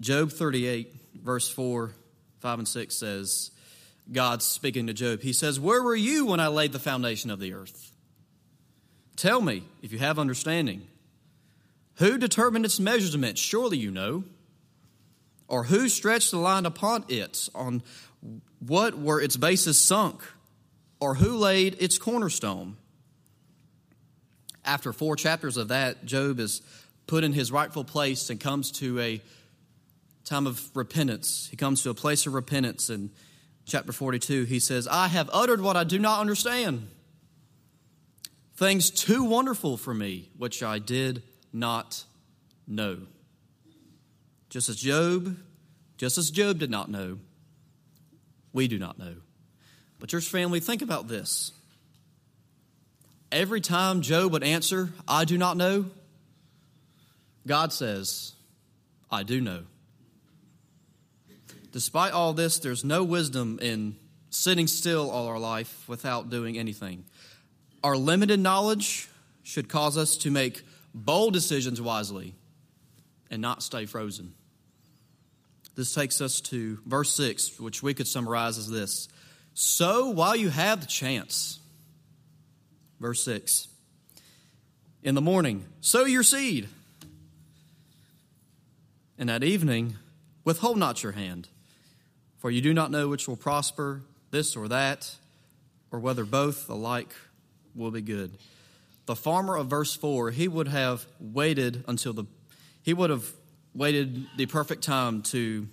Job 0.00 0.32
38, 0.32 0.94
verse 1.22 1.48
4, 1.48 1.92
5, 2.40 2.58
and 2.58 2.68
6 2.68 2.96
says, 2.96 3.50
God 4.10 4.42
speaking 4.42 4.86
to 4.86 4.94
Job, 4.94 5.20
he 5.20 5.32
says, 5.32 5.60
Where 5.60 5.82
were 5.82 5.96
you 5.96 6.26
when 6.26 6.40
I 6.40 6.48
laid 6.48 6.72
the 6.72 6.78
foundation 6.78 7.30
of 7.30 7.40
the 7.40 7.52
earth? 7.52 7.92
Tell 9.16 9.40
me, 9.40 9.64
if 9.82 9.92
you 9.92 9.98
have 9.98 10.18
understanding. 10.18 10.86
Who 11.96 12.18
determined 12.18 12.64
its 12.64 12.78
measurements? 12.78 13.40
Surely 13.40 13.78
you 13.78 13.90
know. 13.90 14.24
Or 15.48 15.64
who 15.64 15.88
stretched 15.88 16.30
the 16.30 16.38
line 16.38 16.66
upon 16.66 17.04
it? 17.08 17.48
On 17.54 17.82
what 18.60 18.98
were 18.98 19.20
its 19.20 19.36
bases 19.36 19.80
sunk? 19.80 20.22
Or 21.00 21.14
who 21.14 21.36
laid 21.36 21.76
its 21.80 21.98
cornerstone? 21.98 22.76
After 24.66 24.92
four 24.92 25.16
chapters 25.16 25.56
of 25.56 25.68
that, 25.68 26.04
Job 26.04 26.40
is 26.40 26.60
put 27.06 27.22
in 27.22 27.32
his 27.32 27.52
rightful 27.52 27.84
place 27.84 28.30
and 28.30 28.40
comes 28.40 28.72
to 28.72 28.98
a 29.00 29.22
time 30.24 30.46
of 30.46 30.60
repentance. 30.74 31.46
He 31.48 31.56
comes 31.56 31.84
to 31.84 31.90
a 31.90 31.94
place 31.94 32.26
of 32.26 32.34
repentance. 32.34 32.90
In 32.90 33.10
chapter 33.64 33.92
42, 33.92 34.44
he 34.44 34.58
says, 34.58 34.88
I 34.88 35.06
have 35.06 35.30
uttered 35.32 35.60
what 35.60 35.76
I 35.76 35.84
do 35.84 36.00
not 36.00 36.20
understand, 36.20 36.88
things 38.56 38.90
too 38.90 39.22
wonderful 39.24 39.76
for 39.76 39.94
me, 39.94 40.30
which 40.36 40.62
I 40.62 40.80
did 40.80 41.22
not 41.52 42.04
know. 42.66 42.98
Just 44.50 44.68
as 44.68 44.76
Job, 44.76 45.36
just 45.96 46.18
as 46.18 46.30
Job 46.30 46.58
did 46.58 46.70
not 46.70 46.90
know, 46.90 47.18
we 48.52 48.66
do 48.66 48.78
not 48.78 48.98
know. 48.98 49.14
But, 49.98 50.08
church 50.08 50.26
family, 50.26 50.60
think 50.60 50.82
about 50.82 51.08
this. 51.08 51.52
Every 53.36 53.60
time 53.60 54.00
Job 54.00 54.32
would 54.32 54.42
answer, 54.42 54.88
I 55.06 55.26
do 55.26 55.36
not 55.36 55.58
know, 55.58 55.90
God 57.46 57.70
says, 57.70 58.32
I 59.10 59.24
do 59.24 59.42
know. 59.42 59.64
Despite 61.70 62.14
all 62.14 62.32
this, 62.32 62.60
there's 62.60 62.82
no 62.82 63.04
wisdom 63.04 63.58
in 63.60 63.96
sitting 64.30 64.66
still 64.66 65.10
all 65.10 65.26
our 65.26 65.38
life 65.38 65.86
without 65.86 66.30
doing 66.30 66.56
anything. 66.56 67.04
Our 67.84 67.98
limited 67.98 68.40
knowledge 68.40 69.06
should 69.42 69.68
cause 69.68 69.98
us 69.98 70.16
to 70.16 70.30
make 70.30 70.62
bold 70.94 71.34
decisions 71.34 71.78
wisely 71.78 72.34
and 73.30 73.42
not 73.42 73.62
stay 73.62 73.84
frozen. 73.84 74.32
This 75.74 75.92
takes 75.92 76.22
us 76.22 76.40
to 76.40 76.78
verse 76.86 77.12
6, 77.12 77.60
which 77.60 77.82
we 77.82 77.92
could 77.92 78.08
summarize 78.08 78.56
as 78.56 78.70
this 78.70 79.10
So 79.52 80.08
while 80.08 80.34
you 80.34 80.48
have 80.48 80.80
the 80.80 80.86
chance, 80.86 81.60
Verse 83.00 83.22
6 83.24 83.68
In 85.02 85.14
the 85.14 85.20
morning, 85.20 85.64
sow 85.80 86.04
your 86.04 86.22
seed. 86.22 86.68
And 89.18 89.30
at 89.30 89.42
evening, 89.42 89.96
withhold 90.44 90.78
not 90.78 91.02
your 91.02 91.12
hand, 91.12 91.48
for 92.38 92.50
you 92.50 92.60
do 92.60 92.74
not 92.74 92.90
know 92.90 93.08
which 93.08 93.26
will 93.26 93.36
prosper, 93.36 94.02
this 94.30 94.56
or 94.56 94.68
that, 94.68 95.14
or 95.90 95.98
whether 95.98 96.24
both 96.24 96.68
alike 96.68 97.14
will 97.74 97.90
be 97.90 98.02
good. 98.02 98.32
The 99.06 99.16
farmer 99.16 99.56
of 99.56 99.68
verse 99.68 99.96
4, 99.96 100.32
he 100.32 100.48
would 100.48 100.68
have 100.68 101.06
waited 101.18 101.84
until 101.88 102.12
the, 102.12 102.24
he 102.82 102.92
would 102.92 103.08
have 103.08 103.30
waited 103.74 104.26
the 104.36 104.46
perfect 104.46 104.82
time 104.82 105.22
to 105.22 105.68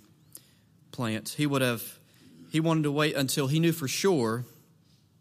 plant. 0.92 1.30
He 1.30 1.46
would 1.46 1.60
have, 1.60 1.82
he 2.50 2.60
wanted 2.60 2.84
to 2.84 2.92
wait 2.92 3.14
until 3.14 3.46
he 3.46 3.60
knew 3.60 3.72
for 3.72 3.88
sure 3.88 4.44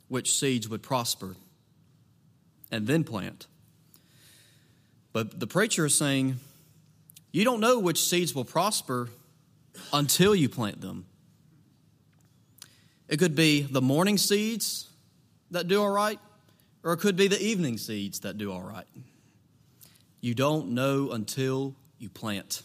which 0.08 0.32
seeds 0.32 0.70
would 0.70 0.84
prosper 0.84 1.36
and 2.74 2.88
then 2.88 3.04
plant. 3.04 3.46
But 5.14 5.40
the 5.40 5.46
preacher 5.46 5.86
is 5.86 5.96
saying, 5.96 6.40
you 7.32 7.44
don't 7.44 7.60
know 7.60 7.78
which 7.78 8.04
seeds 8.04 8.34
will 8.34 8.46
prosper 8.46 9.10
until 9.94 10.34
you 10.34 10.50
plant 10.50 10.82
them. 10.82 11.06
It 13.08 13.18
could 13.18 13.36
be 13.36 13.62
the 13.62 13.82
morning 13.82 14.18
seeds 14.18 14.90
that 15.52 15.68
do 15.68 15.84
all 15.84 15.92
right, 15.92 16.20
or 16.84 16.94
it 16.94 16.98
could 16.98 17.16
be 17.16 17.28
the 17.28 17.40
evening 17.40 17.78
seeds 17.78 18.22
that 18.22 18.40
do 18.40 18.52
all 18.52 18.64
right. 18.64 18.88
You 20.20 20.34
don't 20.34 20.70
know 20.70 21.12
until 21.12 21.76
you 22.00 22.10
plant. 22.10 22.64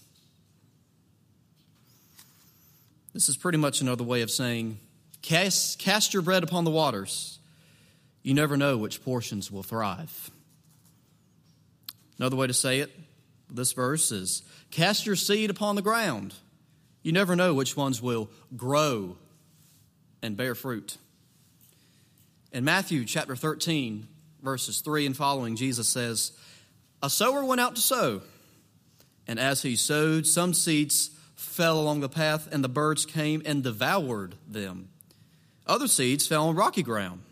This 3.13 3.29
is 3.29 3.37
pretty 3.37 3.59
much 3.59 3.83
another 3.83 4.05
way 4.05 4.23
of 4.23 4.31
saying 4.31 4.79
cast, 5.21 5.79
cast 5.79 6.15
your 6.15 6.23
bread 6.23 6.45
upon 6.45 6.65
the 6.65 6.71
waters 6.71 7.38
you 8.29 8.35
never 8.35 8.59
know 8.59 8.77
which 8.77 9.03
portions 9.03 9.51
will 9.51 9.63
thrive. 9.63 10.31
Another 12.19 12.37
way 12.37 12.47
to 12.47 12.53
say 12.53 12.81
it, 12.81 12.91
this 13.49 13.73
verse 13.73 14.13
is 14.13 14.43
cast 14.71 15.07
your 15.07 15.17
seed 15.17 15.49
upon 15.49 15.77
the 15.77 15.83
ground. 15.83 16.35
You 17.03 17.13
never 17.13 17.35
know 17.35 17.55
which 17.55 17.75
ones 17.75 18.03
will 18.03 18.29
grow 18.55 19.17
and 20.21 20.37
bear 20.37 20.55
fruit. 20.55 20.99
In 22.53 22.65
Matthew 22.65 23.07
chapter 23.07 23.35
13, 23.35 24.07
verses 24.43 24.83
3 24.83 25.07
and 25.07 25.17
following, 25.17 25.57
Jesus 25.57 25.89
says, 25.89 26.33
A 27.03 27.09
sower 27.09 27.43
went 27.43 27.63
out 27.63 27.77
to 27.77 27.81
sow, 27.81 28.21
and 29.27 29.41
as 29.41 29.63
he 29.63 29.75
sowed, 29.75 30.27
some 30.27 30.53
seeds 30.53 31.13
fell 31.35 31.81
along 31.81 32.01
the 32.01 32.11
path, 32.11 32.47
and 32.53 32.63
the 32.63 32.69
birds 32.69 33.07
came 33.07 33.41
and 33.47 33.63
devoured 33.63 34.35
them. 34.47 34.91
Other 35.67 35.89
seeds 35.89 36.27
fell 36.27 36.49
on 36.49 36.57
rocky 36.57 36.83
ground, 36.83 37.23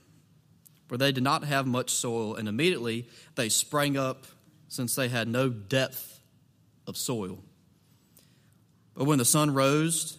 where 0.88 0.98
they 0.98 1.12
did 1.12 1.24
not 1.24 1.44
have 1.44 1.66
much 1.66 1.90
soil, 1.90 2.34
and 2.34 2.48
immediately 2.48 3.08
they 3.34 3.48
sprang 3.48 3.96
up, 3.96 4.26
since 4.68 4.94
they 4.94 5.08
had 5.08 5.28
no 5.28 5.48
depth 5.48 6.20
of 6.86 6.96
soil. 6.96 7.38
But 8.94 9.04
when 9.04 9.18
the 9.18 9.24
sun 9.24 9.54
rose, 9.54 10.18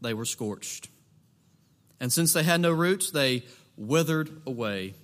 they 0.00 0.14
were 0.14 0.24
scorched. 0.24 0.88
And 1.98 2.12
since 2.12 2.32
they 2.32 2.42
had 2.42 2.60
no 2.60 2.72
roots, 2.72 3.10
they 3.10 3.44
withered 3.76 4.42
away. 4.46 4.94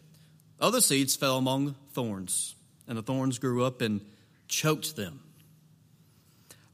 Other 0.60 0.80
seeds 0.80 1.16
fell 1.16 1.36
among 1.38 1.74
thorns, 1.92 2.54
and 2.88 2.96
the 2.96 3.02
thorns 3.02 3.38
grew 3.38 3.64
up 3.64 3.80
and 3.80 4.00
choked 4.48 4.96
them. 4.96 5.20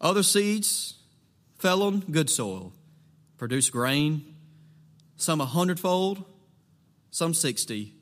Other 0.01 0.23
seeds 0.23 0.95
fell 1.59 1.83
on 1.83 2.01
good 2.01 2.31
soil, 2.31 2.73
produced 3.39 3.73
grain, 3.73 4.35
some 5.17 5.41
a 5.41 5.47
hundredfold, 5.47 6.25
some 7.11 7.35
sixty, 7.35 7.95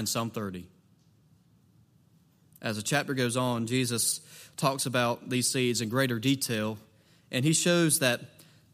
and 0.00 0.08
some 0.08 0.30
thirty. 0.30 0.66
As 2.62 2.76
the 2.76 2.82
chapter 2.82 3.12
goes 3.12 3.36
on, 3.36 3.66
Jesus 3.66 4.20
talks 4.56 4.86
about 4.86 5.28
these 5.28 5.46
seeds 5.46 5.82
in 5.82 5.90
greater 5.90 6.18
detail, 6.18 6.78
and 7.30 7.44
he 7.44 7.52
shows 7.52 7.98
that 7.98 8.20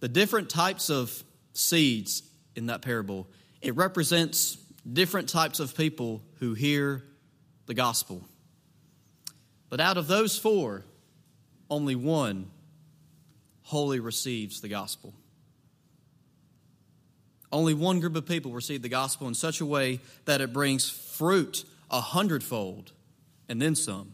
the 0.00 0.08
different 0.08 0.48
types 0.48 0.88
of 0.88 1.24
seeds 1.52 2.22
in 2.54 2.66
that 2.66 2.80
parable, 2.80 3.26
it 3.60 3.74
represents 3.74 4.56
different 4.90 5.28
types 5.28 5.58
of 5.58 5.76
people 5.76 6.22
who 6.38 6.54
hear 6.54 7.02
the 7.66 7.74
gospel. 7.74 8.22
But 9.68 9.80
out 9.80 9.96
of 9.96 10.06
those 10.06 10.38
four, 10.38 10.84
only 11.68 11.96
one 11.96 12.50
wholly 13.62 13.98
receives 13.98 14.60
the 14.60 14.68
gospel. 14.68 15.12
Only 17.50 17.74
one 17.74 17.98
group 17.98 18.14
of 18.14 18.26
people 18.26 18.52
receive 18.52 18.82
the 18.82 18.88
gospel 18.88 19.26
in 19.26 19.34
such 19.34 19.60
a 19.60 19.66
way 19.66 20.00
that 20.24 20.40
it 20.40 20.52
brings 20.52 20.88
fruit 21.16 21.64
a 21.90 22.00
hundredfold 22.00 22.92
and 23.48 23.60
then 23.60 23.74
some. 23.74 24.12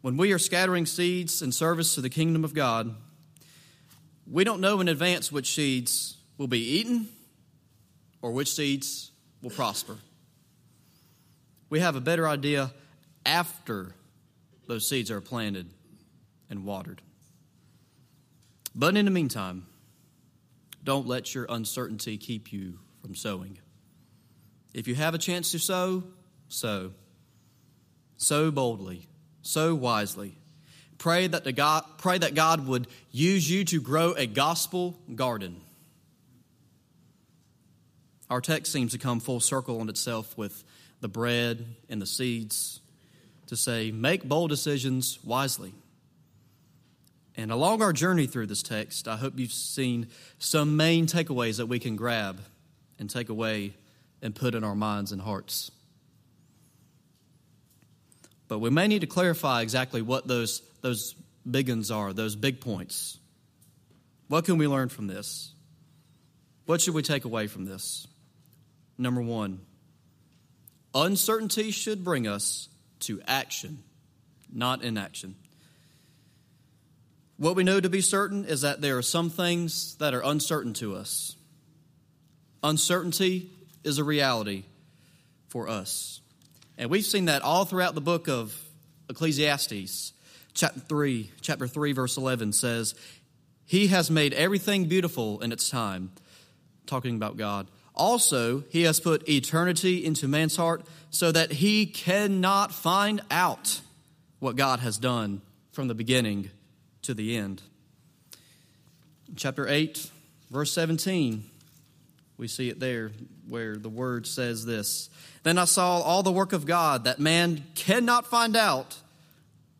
When 0.00 0.16
we 0.16 0.32
are 0.32 0.38
scattering 0.38 0.86
seeds 0.86 1.42
in 1.42 1.52
service 1.52 1.94
to 1.94 2.00
the 2.00 2.10
kingdom 2.10 2.44
of 2.44 2.54
God, 2.54 2.94
we 4.30 4.44
don't 4.44 4.60
know 4.60 4.80
in 4.80 4.88
advance 4.88 5.30
which 5.30 5.54
seeds 5.54 6.16
will 6.38 6.46
be 6.46 6.78
eaten 6.78 7.08
or 8.22 8.32
which 8.32 8.52
seeds 8.52 9.10
will 9.42 9.50
prosper. 9.50 9.96
We 11.68 11.80
have 11.80 11.96
a 11.96 12.00
better 12.00 12.28
idea 12.28 12.72
after 13.26 13.94
those 14.66 14.88
seeds 14.88 15.10
are 15.10 15.20
planted 15.20 15.68
and 16.48 16.64
watered. 16.64 17.02
But 18.74 18.96
in 18.96 19.04
the 19.04 19.10
meantime, 19.10 19.66
don't 20.82 21.06
let 21.06 21.34
your 21.34 21.46
uncertainty 21.48 22.16
keep 22.16 22.52
you 22.52 22.78
from 23.02 23.14
sowing. 23.14 23.58
If 24.72 24.88
you 24.88 24.94
have 24.94 25.14
a 25.14 25.18
chance 25.18 25.52
to 25.52 25.58
sow, 25.58 26.04
sow. 26.50 26.92
so 28.16 28.50
boldly, 28.50 29.08
sow 29.42 29.74
wisely. 29.74 30.36
Pray 30.98 31.26
that, 31.26 31.44
the 31.44 31.52
God, 31.52 31.84
pray 31.96 32.18
that 32.18 32.34
God 32.34 32.66
would 32.66 32.86
use 33.10 33.50
you 33.50 33.64
to 33.64 33.80
grow 33.80 34.12
a 34.12 34.26
gospel 34.26 34.98
garden. 35.14 35.62
Our 38.28 38.42
text 38.42 38.70
seems 38.70 38.92
to 38.92 38.98
come 38.98 39.18
full 39.18 39.40
circle 39.40 39.80
on 39.80 39.88
itself 39.88 40.36
with 40.36 40.62
the 41.00 41.08
bread 41.08 41.64
and 41.88 42.02
the 42.02 42.06
seeds 42.06 42.80
to 43.46 43.56
say, 43.56 43.90
make 43.90 44.24
bold 44.24 44.50
decisions 44.50 45.18
wisely. 45.24 45.72
And 47.36 47.50
along 47.50 47.80
our 47.80 47.92
journey 47.92 48.26
through 48.26 48.46
this 48.46 48.62
text, 48.62 49.08
I 49.08 49.16
hope 49.16 49.38
you've 49.38 49.52
seen 49.52 50.08
some 50.38 50.76
main 50.76 51.06
takeaways 51.06 51.56
that 51.56 51.66
we 51.66 51.78
can 51.78 51.96
grab 51.96 52.40
and 52.98 53.08
take 53.08 53.30
away 53.30 53.72
and 54.20 54.34
put 54.34 54.54
in 54.54 54.62
our 54.62 54.74
minds 54.74 55.10
and 55.10 55.22
hearts. 55.22 55.70
But 58.50 58.58
we 58.58 58.68
may 58.68 58.88
need 58.88 59.02
to 59.02 59.06
clarify 59.06 59.62
exactly 59.62 60.02
what 60.02 60.26
those, 60.26 60.60
those 60.80 61.14
big 61.48 61.68
ones 61.68 61.92
are, 61.92 62.12
those 62.12 62.34
big 62.34 62.60
points. 62.60 63.16
What 64.26 64.44
can 64.44 64.58
we 64.58 64.66
learn 64.66 64.88
from 64.88 65.06
this? 65.06 65.52
What 66.66 66.80
should 66.80 66.94
we 66.94 67.02
take 67.02 67.24
away 67.24 67.46
from 67.46 67.64
this? 67.64 68.08
Number 68.98 69.22
one, 69.22 69.60
uncertainty 70.92 71.70
should 71.70 72.02
bring 72.02 72.26
us 72.26 72.68
to 73.00 73.22
action, 73.24 73.84
not 74.52 74.82
inaction. 74.82 75.36
What 77.36 77.54
we 77.54 77.62
know 77.62 77.78
to 77.78 77.88
be 77.88 78.00
certain 78.00 78.46
is 78.46 78.62
that 78.62 78.80
there 78.80 78.98
are 78.98 79.02
some 79.02 79.30
things 79.30 79.94
that 79.98 80.12
are 80.12 80.24
uncertain 80.24 80.72
to 80.74 80.96
us. 80.96 81.36
Uncertainty 82.64 83.48
is 83.84 83.98
a 83.98 84.04
reality 84.04 84.64
for 85.46 85.68
us. 85.68 86.20
And 86.80 86.88
we've 86.88 87.04
seen 87.04 87.26
that 87.26 87.42
all 87.42 87.66
throughout 87.66 87.94
the 87.94 88.00
book 88.00 88.26
of 88.26 88.58
Ecclesiastes. 89.10 90.14
Chapter 90.54 90.80
3, 90.80 91.30
chapter 91.42 91.68
3 91.68 91.92
verse 91.92 92.16
11 92.16 92.54
says, 92.54 92.94
"He 93.66 93.88
has 93.88 94.10
made 94.10 94.32
everything 94.32 94.88
beautiful 94.88 95.40
in 95.40 95.52
its 95.52 95.68
time." 95.68 96.10
Talking 96.86 97.16
about 97.16 97.36
God. 97.36 97.70
Also, 97.94 98.64
he 98.70 98.82
has 98.84 98.98
put 98.98 99.28
eternity 99.28 100.02
into 100.02 100.26
man's 100.26 100.56
heart 100.56 100.86
so 101.10 101.30
that 101.30 101.52
he 101.52 101.84
cannot 101.84 102.72
find 102.72 103.20
out 103.30 103.82
what 104.38 104.56
God 104.56 104.80
has 104.80 104.96
done 104.96 105.42
from 105.72 105.86
the 105.86 105.94
beginning 105.94 106.48
to 107.02 107.12
the 107.12 107.36
end. 107.36 107.60
Chapter 109.36 109.68
8, 109.68 110.10
verse 110.50 110.72
17, 110.72 111.49
we 112.40 112.48
see 112.48 112.70
it 112.70 112.80
there 112.80 113.12
where 113.48 113.76
the 113.76 113.90
word 113.90 114.26
says 114.26 114.64
this 114.64 115.10
then 115.42 115.58
I 115.58 115.66
saw 115.66 116.00
all 116.00 116.22
the 116.22 116.32
work 116.32 116.54
of 116.54 116.64
God 116.64 117.04
that 117.04 117.20
man 117.20 117.64
cannot 117.74 118.26
find 118.26 118.56
out 118.56 118.96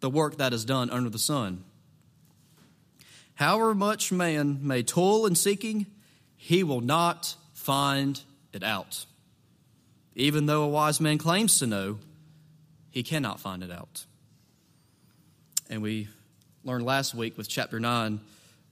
the 0.00 0.10
work 0.10 0.36
that 0.36 0.52
is 0.52 0.64
done 0.64 0.90
under 0.90 1.10
the 1.10 1.18
sun. 1.18 1.64
However 3.34 3.74
much 3.74 4.12
man 4.12 4.60
may 4.62 4.82
toil 4.82 5.26
in 5.26 5.34
seeking, 5.34 5.86
he 6.36 6.62
will 6.62 6.80
not 6.80 7.34
find 7.52 8.22
it 8.52 8.62
out. 8.62 9.06
Even 10.14 10.46
though 10.46 10.62
a 10.62 10.68
wise 10.68 11.00
man 11.00 11.18
claims 11.18 11.58
to 11.58 11.66
know, 11.66 11.98
he 12.90 13.02
cannot 13.02 13.40
find 13.40 13.62
it 13.62 13.70
out. 13.70 14.04
And 15.68 15.82
we 15.82 16.08
learned 16.64 16.84
last 16.84 17.14
week 17.14 17.38
with 17.38 17.48
chapter 17.48 17.80
9, 17.80 18.20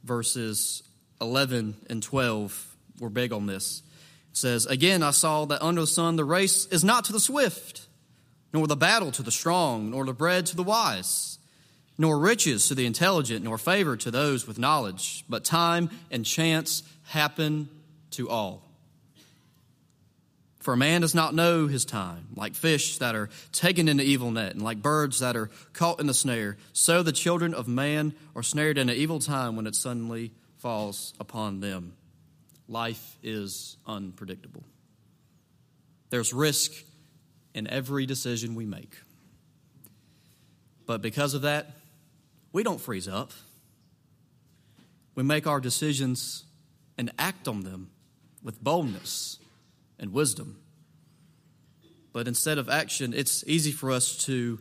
verses 0.05 0.83
11 1.21 1.77
and 1.89 2.03
12. 2.03 2.77
We're 3.01 3.09
big 3.09 3.33
on 3.33 3.47
this 3.47 3.83
It 4.31 4.37
says, 4.37 4.67
Again, 4.67 5.03
I 5.03 5.13
saw 5.13 5.45
that 5.47 5.63
under 5.63 5.83
the 5.83 5.87
sun 5.87 6.17
the 6.17 6.25
race 6.25 6.67
is 6.67 6.85
not 6.85 7.05
to 7.05 7.13
the 7.13 7.21
swift, 7.21 7.87
nor 8.53 8.67
the 8.67 8.77
battle 8.77 9.13
to 9.13 9.23
the 9.23 9.31
strong, 9.31 9.91
nor 9.91 10.05
the 10.05 10.13
bread 10.13 10.47
to 10.47 10.57
the 10.57 10.63
wise, 10.63 11.39
nor 11.97 12.19
riches 12.19 12.69
to 12.69 12.75
the 12.75 12.87
intelligent, 12.87 13.45
nor 13.45 13.59
favor 13.59 13.97
to 13.97 14.11
those 14.11 14.47
with 14.47 14.59
knowledge, 14.59 15.25
but 15.29 15.45
time 15.45 15.91
and 16.11 16.25
chance 16.25 16.83
happen 17.05 17.69
to 18.13 18.29
all. 18.29 18.63
For 20.61 20.75
a 20.75 20.77
man 20.77 21.01
does 21.01 21.15
not 21.15 21.35
know 21.35 21.67
his 21.67 21.85
time, 21.85 22.29
like 22.37 22.55
fish 22.55 22.99
that 22.99 23.15
are 23.15 23.31
taken 23.53 23.89
in 23.89 23.97
the 23.97 24.05
evil 24.05 24.31
net, 24.31 24.55
and 24.55 24.63
like 24.63 24.83
birds 24.83 25.21
that 25.21 25.37
are 25.37 25.51
caught 25.73 26.01
in 26.01 26.07
the 26.07 26.15
snare, 26.15 26.57
so 26.73 27.03
the 27.03 27.13
children 27.13 27.55
of 27.55 27.69
man 27.69 28.13
are 28.37 28.43
snared 28.43 28.77
in 28.77 28.89
an 28.89 28.97
evil 28.97 29.19
time 29.19 29.57
when 29.57 29.67
it 29.67 29.75
suddenly 29.75 30.33
falls 30.59 31.15
upon 31.21 31.61
them 31.61 31.95
life 32.69 33.17
is 33.23 33.77
unpredictable. 33.87 34.63
There's 36.11 36.33
risk 36.33 36.73
in 37.55 37.67
every 37.67 38.07
decision 38.07 38.55
we 38.55 38.67
make. 38.67 38.97
But 40.87 41.03
because 41.03 41.35
of 41.35 41.43
that, 41.43 41.71
we 42.53 42.63
don't 42.63 42.81
freeze 42.81 43.09
up. 43.09 43.33
We 45.15 45.23
make 45.23 45.47
our 45.47 45.61
decisions 45.61 46.45
and 46.97 47.11
act 47.19 47.49
on 47.49 47.63
them 47.63 47.91
with 48.43 48.63
boldness 48.63 49.39
and 49.99 50.13
wisdom. 50.13 50.59
But 52.13 52.29
instead 52.29 52.59
of 52.59 52.69
action, 52.69 53.13
it's 53.15 53.45
easy 53.47 53.73
for 53.73 53.91
us 53.91 54.17
to 54.27 54.59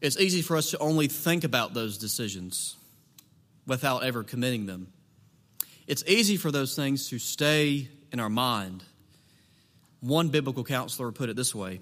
it's 0.00 0.18
easy 0.18 0.40
for 0.40 0.56
us 0.56 0.70
to 0.70 0.78
only 0.78 1.08
think 1.08 1.44
about 1.44 1.74
those 1.74 1.98
decisions 1.98 2.76
without 3.66 4.02
ever 4.02 4.24
committing 4.24 4.64
them 4.64 4.90
it's 5.90 6.04
easy 6.06 6.36
for 6.36 6.52
those 6.52 6.76
things 6.76 7.08
to 7.08 7.18
stay 7.18 7.88
in 8.12 8.20
our 8.20 8.28
mind. 8.30 8.84
One 9.98 10.28
biblical 10.28 10.62
counselor 10.62 11.10
put 11.10 11.28
it 11.28 11.34
this 11.34 11.52
way 11.52 11.80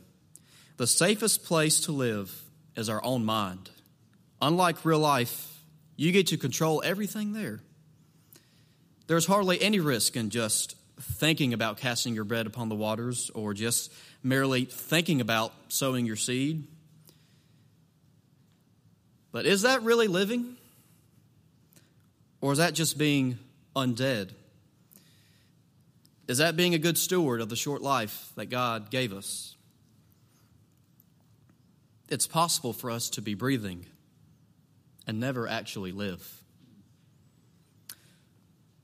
The 0.79 0.87
safest 0.87 1.45
place 1.45 1.81
to 1.81 1.93
live 1.93 2.35
is 2.75 2.89
our 2.89 3.05
own 3.05 3.27
mind. 3.27 3.69
Unlike 4.41 4.87
real 4.87 4.99
life, 4.99 5.63
you 5.95 6.11
get 6.11 6.29
to 6.29 6.39
control 6.39 6.83
everything 6.83 7.35
there. 7.35 7.61
There's 9.09 9.27
hardly 9.27 9.61
any 9.61 9.79
risk 9.79 10.17
in 10.17 10.31
just 10.31 10.75
thinking 10.99 11.53
about 11.53 11.77
casting 11.77 12.15
your 12.15 12.25
bread 12.25 12.47
upon 12.47 12.71
the 12.71 12.77
waters 12.77 13.31
or 13.35 13.53
just 13.53 13.93
merely 14.23 14.65
thinking 14.65 15.21
about 15.21 15.53
sowing 15.69 16.07
your 16.07 16.17
seed. 16.17 16.67
But 19.33 19.45
is 19.45 19.63
that 19.63 19.83
really 19.83 20.09
living? 20.09 20.57
Or 22.41 22.53
is 22.53 22.59
that 22.59 22.73
just 22.73 22.97
being 22.97 23.39
undead? 23.79 24.31
Is 26.29 26.39
that 26.39 26.57
being 26.57 26.75
a 26.75 26.79
good 26.79 26.99
steward 26.99 27.41
of 27.41 27.49
the 27.49 27.57
short 27.57 27.81
life 27.81 28.31
that 28.37 28.47
God 28.47 28.91
gave 28.91 29.13
us? 29.13 29.57
It's 32.09 32.27
possible 32.27 32.73
for 32.73 32.91
us 32.91 33.11
to 33.11 33.23
be 33.23 33.35
breathing 33.35 33.87
and 35.07 35.19
never 35.19 35.49
actually 35.49 35.93
live. 35.93 36.43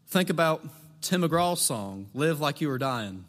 Think 0.09 0.31
about 0.31 0.65
Tim 1.01 1.23
McGraw's 1.23 1.61
song, 1.61 2.07
Live 2.15 2.41
Like 2.41 2.61
You 2.61 2.69
Were 2.69 2.79
Dying. 2.79 3.25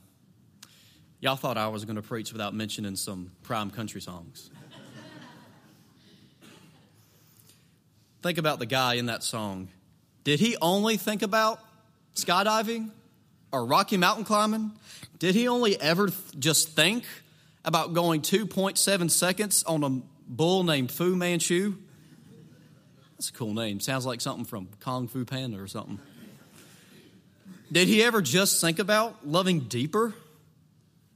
Y'all 1.19 1.35
thought 1.35 1.57
I 1.57 1.67
was 1.67 1.83
going 1.83 1.95
to 1.95 2.01
preach 2.01 2.31
without 2.31 2.53
mentioning 2.53 2.95
some 2.95 3.31
prime 3.43 3.71
country 3.71 3.99
songs. 3.99 4.49
think 8.21 8.37
about 8.37 8.59
the 8.59 8.65
guy 8.65 8.93
in 8.93 9.07
that 9.07 9.23
song. 9.23 9.69
Did 10.25 10.39
he 10.39 10.57
only 10.59 10.97
think 10.97 11.21
about 11.21 11.59
skydiving 12.15 12.89
or 13.51 13.65
Rocky 13.65 13.95
Mountain 13.95 14.25
climbing? 14.25 14.71
Did 15.19 15.35
he 15.35 15.47
only 15.47 15.79
ever 15.79 16.07
th- 16.07 16.19
just 16.37 16.69
think 16.69 17.05
about 17.63 17.93
going 17.93 18.21
2.7 18.21 19.09
seconds 19.11 19.63
on 19.63 19.83
a 19.83 20.01
bull 20.27 20.63
named 20.63 20.91
Fu 20.91 21.15
Manchu? 21.15 21.75
That's 23.13 23.29
a 23.29 23.33
cool 23.33 23.53
name. 23.53 23.79
Sounds 23.79 24.05
like 24.05 24.19
something 24.19 24.45
from 24.45 24.67
Kung 24.79 25.07
Fu 25.07 25.25
Panda 25.25 25.61
or 25.61 25.67
something. 25.67 25.99
Did 27.71 27.87
he 27.87 28.03
ever 28.03 28.21
just 28.21 28.59
think 28.59 28.79
about 28.79 29.27
loving 29.27 29.61
deeper 29.61 30.15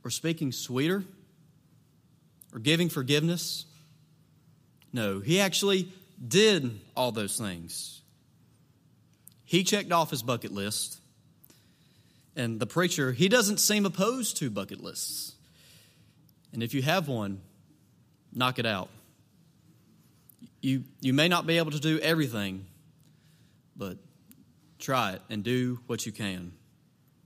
or 0.03 0.11
speaking 0.11 0.51
sweeter 0.51 1.03
or 2.53 2.59
giving 2.59 2.89
forgiveness? 2.89 3.65
No, 4.93 5.19
he 5.19 5.39
actually 5.39 5.91
did 6.25 6.79
all 6.95 7.11
those 7.11 7.37
things. 7.37 7.98
He 9.49 9.63
checked 9.63 9.91
off 9.91 10.11
his 10.11 10.21
bucket 10.21 10.51
list. 10.51 11.01
And 12.35 12.59
the 12.59 12.67
preacher, 12.67 13.11
he 13.11 13.27
doesn't 13.27 13.57
seem 13.57 13.83
opposed 13.83 14.37
to 14.37 14.51
bucket 14.51 14.79
lists. 14.79 15.33
And 16.53 16.61
if 16.61 16.75
you 16.75 16.83
have 16.83 17.07
one, 17.07 17.41
knock 18.31 18.59
it 18.59 18.67
out. 18.67 18.89
You, 20.61 20.83
you 21.01 21.15
may 21.15 21.27
not 21.27 21.47
be 21.47 21.57
able 21.57 21.71
to 21.71 21.79
do 21.79 21.97
everything, 21.99 22.67
but 23.75 23.97
try 24.77 25.13
it 25.13 25.23
and 25.31 25.43
do 25.43 25.79
what 25.87 26.05
you 26.05 26.11
can. 26.11 26.51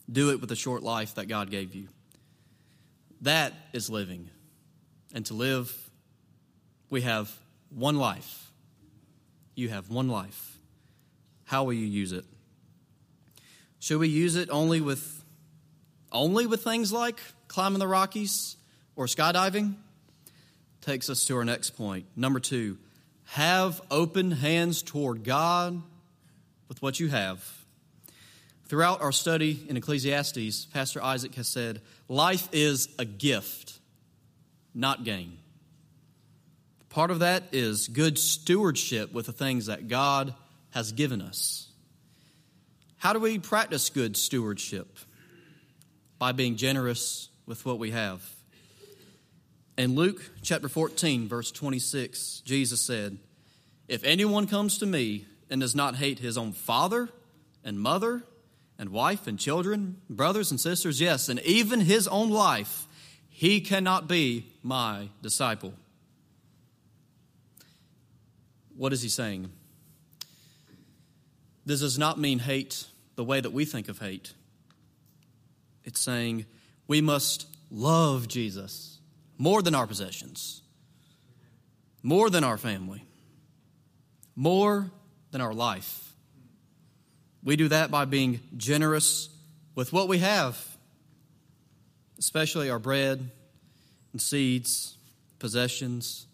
Do 0.09 0.31
it 0.31 0.39
with 0.39 0.47
the 0.47 0.55
short 0.55 0.81
life 0.81 1.15
that 1.15 1.27
God 1.27 1.51
gave 1.51 1.75
you. 1.75 1.89
That 3.19 3.51
is 3.73 3.89
living. 3.89 4.29
And 5.13 5.25
to 5.25 5.33
live, 5.33 5.75
we 6.89 7.01
have 7.01 7.29
one 7.69 7.97
life. 7.97 8.49
You 9.55 9.67
have 9.67 9.89
one 9.89 10.07
life. 10.07 10.52
How 11.53 11.65
will 11.65 11.73
you 11.73 11.85
use 11.85 12.13
it? 12.13 12.25
Should 13.77 13.99
we 13.99 14.07
use 14.07 14.35
it 14.37 14.49
only 14.49 14.81
with 14.81 15.23
only 16.11 16.47
with 16.47 16.63
things 16.63 16.91
like 16.91 17.19
climbing 17.47 17.77
the 17.77 17.87
Rockies 17.87 18.55
or 18.95 19.05
skydiving? 19.05 19.75
Takes 20.81 21.11
us 21.11 21.25
to 21.25 21.37
our 21.37 21.45
next 21.45 21.77
point. 21.77 22.07
Number 22.15 22.39
2, 22.39 22.79
have 23.25 23.79
open 23.91 24.31
hands 24.31 24.81
toward 24.81 25.23
God 25.23 25.79
with 26.69 26.81
what 26.81 26.99
you 26.99 27.09
have. 27.09 27.47
Throughout 28.65 29.03
our 29.03 29.11
study 29.11 29.63
in 29.69 29.77
Ecclesiastes, 29.77 30.65
Pastor 30.73 31.03
Isaac 31.03 31.35
has 31.35 31.47
said, 31.47 31.81
Life 32.07 32.49
is 32.51 32.89
a 32.97 33.05
gift, 33.05 33.77
not 34.73 35.03
gain. 35.03 35.37
Part 36.89 37.11
of 37.11 37.19
that 37.19 37.43
is 37.51 37.89
good 37.89 38.17
stewardship 38.17 39.13
with 39.13 39.27
the 39.27 39.33
things 39.33 39.67
that 39.67 39.87
God 39.87 40.33
has 40.73 40.91
given 40.91 41.21
us. 41.21 41.67
How 42.97 43.13
do 43.13 43.19
we 43.19 43.37
practice 43.37 43.89
good 43.89 44.17
stewardship? 44.17 44.97
By 46.19 46.31
being 46.31 46.55
generous 46.55 47.29
with 47.45 47.65
what 47.65 47.79
we 47.79 47.91
have. 47.91 48.23
In 49.77 49.95
Luke 49.95 50.31
chapter 50.41 50.69
14, 50.69 51.27
verse 51.27 51.51
26, 51.51 52.41
Jesus 52.45 52.79
said, 52.79 53.17
If 53.87 54.03
anyone 54.03 54.47
comes 54.47 54.77
to 54.79 54.85
me 54.85 55.25
and 55.49 55.61
does 55.61 55.75
not 55.75 55.95
hate 55.95 56.19
his 56.19 56.37
own 56.37 56.53
father 56.53 57.09
and 57.63 57.79
mother 57.79 58.23
and 58.79 58.89
wife 58.89 59.27
and 59.27 59.37
children, 59.37 59.97
brothers 60.09 60.51
and 60.51 60.59
sisters, 60.59 61.01
yes, 61.01 61.27
and 61.29 61.39
even 61.41 61.81
his 61.81 62.07
own 62.07 62.29
life, 62.29 62.87
he 63.29 63.61
cannot 63.61 64.07
be 64.07 64.47
my 64.61 65.09
disciple. 65.21 65.73
What 68.75 68.93
is 68.93 69.01
he 69.01 69.09
saying? 69.09 69.51
This 71.65 71.79
does 71.79 71.97
not 71.97 72.19
mean 72.19 72.39
hate 72.39 72.85
the 73.15 73.23
way 73.23 73.39
that 73.39 73.51
we 73.51 73.65
think 73.65 73.89
of 73.89 73.99
hate. 73.99 74.33
It's 75.83 75.99
saying 75.99 76.45
we 76.87 77.01
must 77.01 77.47
love 77.69 78.27
Jesus 78.27 78.99
more 79.37 79.61
than 79.61 79.75
our 79.75 79.87
possessions, 79.87 80.61
more 82.01 82.29
than 82.29 82.43
our 82.43 82.57
family, 82.57 83.03
more 84.35 84.91
than 85.31 85.41
our 85.41 85.53
life. 85.53 86.13
We 87.43 87.55
do 87.55 87.67
that 87.69 87.91
by 87.91 88.05
being 88.05 88.39
generous 88.55 89.29
with 89.75 89.91
what 89.91 90.07
we 90.07 90.19
have, 90.19 90.57
especially 92.19 92.69
our 92.69 92.79
bread 92.79 93.29
and 94.11 94.21
seeds, 94.21 94.97
possessions, 95.39 96.27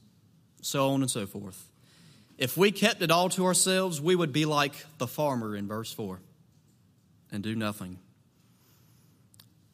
so 0.61 0.89
on 0.89 1.01
and 1.01 1.09
so 1.09 1.25
forth. 1.25 1.68
If 2.39 2.55
we 2.55 2.71
kept 2.71 3.01
it 3.01 3.11
all 3.11 3.27
to 3.31 3.45
ourselves, 3.45 3.99
we 3.99 4.15
would 4.15 4.31
be 4.31 4.45
like 4.45 4.73
the 4.97 5.07
farmer 5.07 5.57
in 5.57 5.67
verse 5.67 5.91
4 5.91 6.21
and 7.33 7.43
do 7.43 7.53
nothing. 7.53 7.99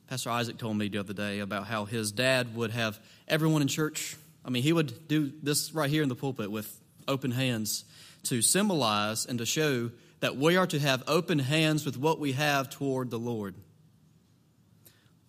Pastor 0.08 0.32
Isaac 0.32 0.58
told 0.58 0.76
me 0.76 0.88
the 0.88 0.98
other 0.98 1.14
day 1.14 1.40
about 1.40 1.68
how 1.68 1.86
his 1.86 2.12
dad 2.12 2.56
would 2.56 2.72
have 2.72 3.00
everyone 3.28 3.62
in 3.62 3.68
church. 3.68 4.18
I 4.44 4.50
mean, 4.50 4.64
he 4.64 4.74
would 4.74 5.08
do 5.08 5.32
this 5.44 5.76
right 5.76 5.92
here 5.92 6.02
in 6.02 6.10
the 6.10 6.16
pulpit 6.16 6.50
with 6.50 6.82
open 7.08 7.30
hands 7.30 7.86
to 8.24 8.42
symbolize 8.42 9.28
and 9.28 9.38
to 9.38 9.46
show 9.46 9.92
that 10.22 10.36
we 10.36 10.58
are 10.58 10.66
to 10.66 10.80
have 10.80 11.04
open 11.08 11.38
hands 11.38 11.86
with 11.86 12.00
what 12.00 12.20
we 12.20 12.32
have 12.32 12.72
toward 12.72 13.12
the 13.12 13.20
Lord. 13.20 13.54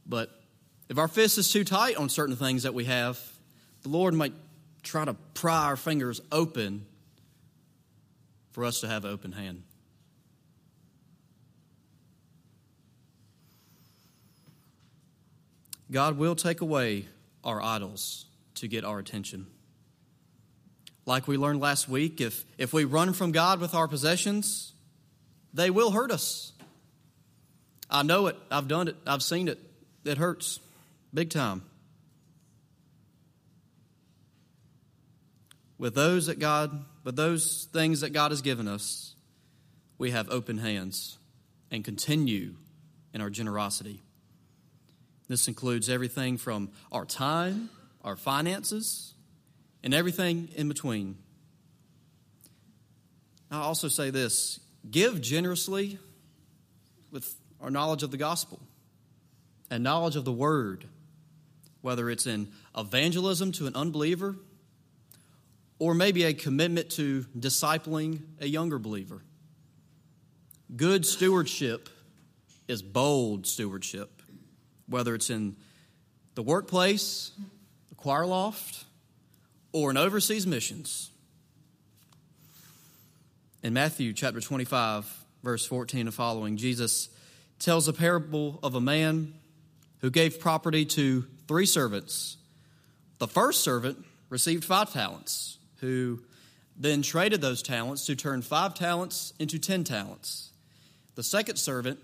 But 0.07 0.31
if 0.89 0.97
our 0.97 1.09
fist 1.09 1.37
is 1.37 1.53
too 1.53 1.65
tight 1.65 1.97
on 1.97 2.09
certain 2.09 2.37
things 2.37 2.63
that 2.63 2.73
we 2.73 2.87
have, 2.87 3.21
the 3.83 3.91
Lord 3.91 4.15
might 4.15 4.33
try 4.83 5.05
to 5.05 5.13
pry 5.35 5.65
our 5.65 5.77
fingers 5.77 6.23
open 6.33 6.87
for 8.57 8.65
us 8.65 8.81
to 8.81 8.89
have 8.89 9.05
open 9.05 9.33
hand. 9.33 9.63
God 15.91 16.17
will 16.17 16.35
take 16.35 16.63
away 16.63 17.05
our 17.45 17.61
idols 17.61 18.25
to 18.55 18.67
get 18.67 18.83
our 18.83 18.99
attention. 18.99 19.47
Like 21.05 21.29
we 21.29 21.37
learned 21.37 21.61
last 21.61 21.87
week, 21.87 22.23
if, 22.23 22.47
if 22.57 22.73
we 22.73 22.85
run 22.85 23.13
from 23.13 23.31
God 23.31 23.61
with 23.61 23.75
our 23.75 23.87
possessions, 23.89 24.73
they 25.53 25.69
will 25.69 25.91
hurt 25.91 26.11
us. 26.11 26.55
I 27.91 28.05
know 28.05 28.27
it. 28.29 28.39
I've 28.51 28.69
done 28.69 28.89
it. 28.89 28.97
I've 29.07 29.23
seen 29.23 29.49
it. 29.49 29.59
It 30.07 30.17
hurts 30.17 30.61
big 31.13 31.29
time. 31.29 31.61
With 35.79 35.95
those 35.95 36.27
that 36.27 36.39
God, 36.39 36.85
with 37.05 37.17
those 37.17 37.69
things 37.73 38.01
that 38.01 38.11
God 38.11 38.31
has 38.31 38.43
given 38.43 38.67
us, 38.67 39.15
we 39.99 40.11
have 40.11 40.31
open 40.31 40.59
hands 40.59 41.19
and 41.71 41.85
continue 41.85 42.55
in 43.13 43.21
our 43.21 43.31
generosity. 43.31 44.03
This 45.29 45.49
includes 45.49 45.89
everything 45.89 46.39
from 46.39 46.71
our 46.93 47.05
time, 47.05 47.71
our 48.05 48.17
finances, 48.17 49.15
and 49.83 49.93
everything 49.93 50.49
in 50.55 50.69
between. 50.69 51.19
I'll 53.51 53.63
also 53.63 53.89
say 53.89 54.11
this 54.11 54.61
give 54.91 55.21
generously 55.21 55.99
with 57.11 57.35
our 57.61 57.71
knowledge 57.71 58.03
of 58.03 58.11
the 58.11 58.17
gospel 58.17 58.61
and 59.71 59.83
knowledge 59.83 60.17
of 60.17 60.25
the 60.25 60.33
word, 60.33 60.87
whether 61.81 62.09
it's 62.09 62.27
in 62.27 62.53
evangelism 62.77 63.53
to 63.53 63.67
an 63.67 63.75
unbeliever 63.75 64.37
or 65.79 65.95
maybe 65.95 66.25
a 66.25 66.35
commitment 66.35 66.91
to 66.91 67.25
discipling 67.39 68.21
a 68.41 68.47
younger 68.47 68.79
believer. 68.79 69.23
Good 70.75 71.07
stewardship 71.07 71.89
is 72.67 72.83
bold 72.83 73.47
stewardship 73.47 74.17
whether 74.89 75.15
it's 75.15 75.31
in 75.31 75.57
the 76.35 76.43
workplace, 76.43 77.33
the 77.89 77.95
choir 77.95 78.27
loft, 78.27 78.85
or 79.73 79.91
in 79.91 79.97
overseas 79.97 80.47
missions. 80.47 81.11
In 83.63 83.73
Matthew 83.73 84.13
chapter 84.13 84.41
25, 84.41 85.25
verse 85.43 85.67
14 85.67 86.03
and 86.03 86.15
following, 86.15 86.57
Jesus 86.57 87.09
tells 87.59 87.89
a 87.89 87.93
parable 87.93 88.61
of 88.63 88.75
a 88.75 88.81
man 88.81 89.35
who 90.01 90.11
gave 90.11 90.39
property 90.39 90.85
to 90.85 91.27
three 91.49 91.67
servants. 91.67 92.37
The 93.19 93.27
first 93.27 93.65
servant 93.65 94.05
received 94.29 94.65
five 94.65 94.93
talents, 94.93 95.59
who 95.81 96.21
then 96.77 97.03
traded 97.03 97.41
those 97.41 97.63
talents 97.63 98.07
to 98.07 98.17
turn 98.17 98.43
five 98.43 98.75
talents 98.75 99.33
into 99.39 99.59
ten 99.59 99.85
talents. 99.85 100.51
The 101.15 101.23
second 101.23 101.57
servant 101.57 101.99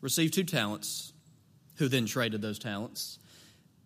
received 0.00 0.34
two 0.34 0.44
talents, 0.44 1.12
who 1.76 1.88
then 1.88 2.06
traded 2.06 2.42
those 2.42 2.58
talents 2.58 3.18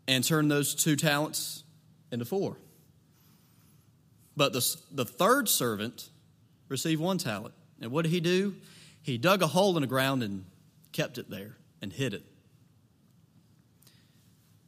and 0.06 0.24
turned 0.24 0.50
those 0.50 0.74
two 0.74 0.96
talents 0.96 1.62
into 2.10 2.24
four. 2.24 2.56
But 4.36 4.52
the, 4.52 4.76
the 4.92 5.04
third 5.04 5.48
servant 5.48 6.10
received 6.68 7.00
one 7.00 7.18
talent. 7.18 7.54
And 7.80 7.90
what 7.90 8.02
did 8.02 8.10
he 8.10 8.20
do? 8.20 8.56
He 9.02 9.18
dug 9.18 9.42
a 9.42 9.46
hole 9.46 9.76
in 9.76 9.80
the 9.80 9.86
ground 9.86 10.22
and 10.22 10.44
kept 10.92 11.18
it 11.18 11.30
there 11.30 11.56
and 11.80 11.92
hid 11.92 12.14
it. 12.14 12.24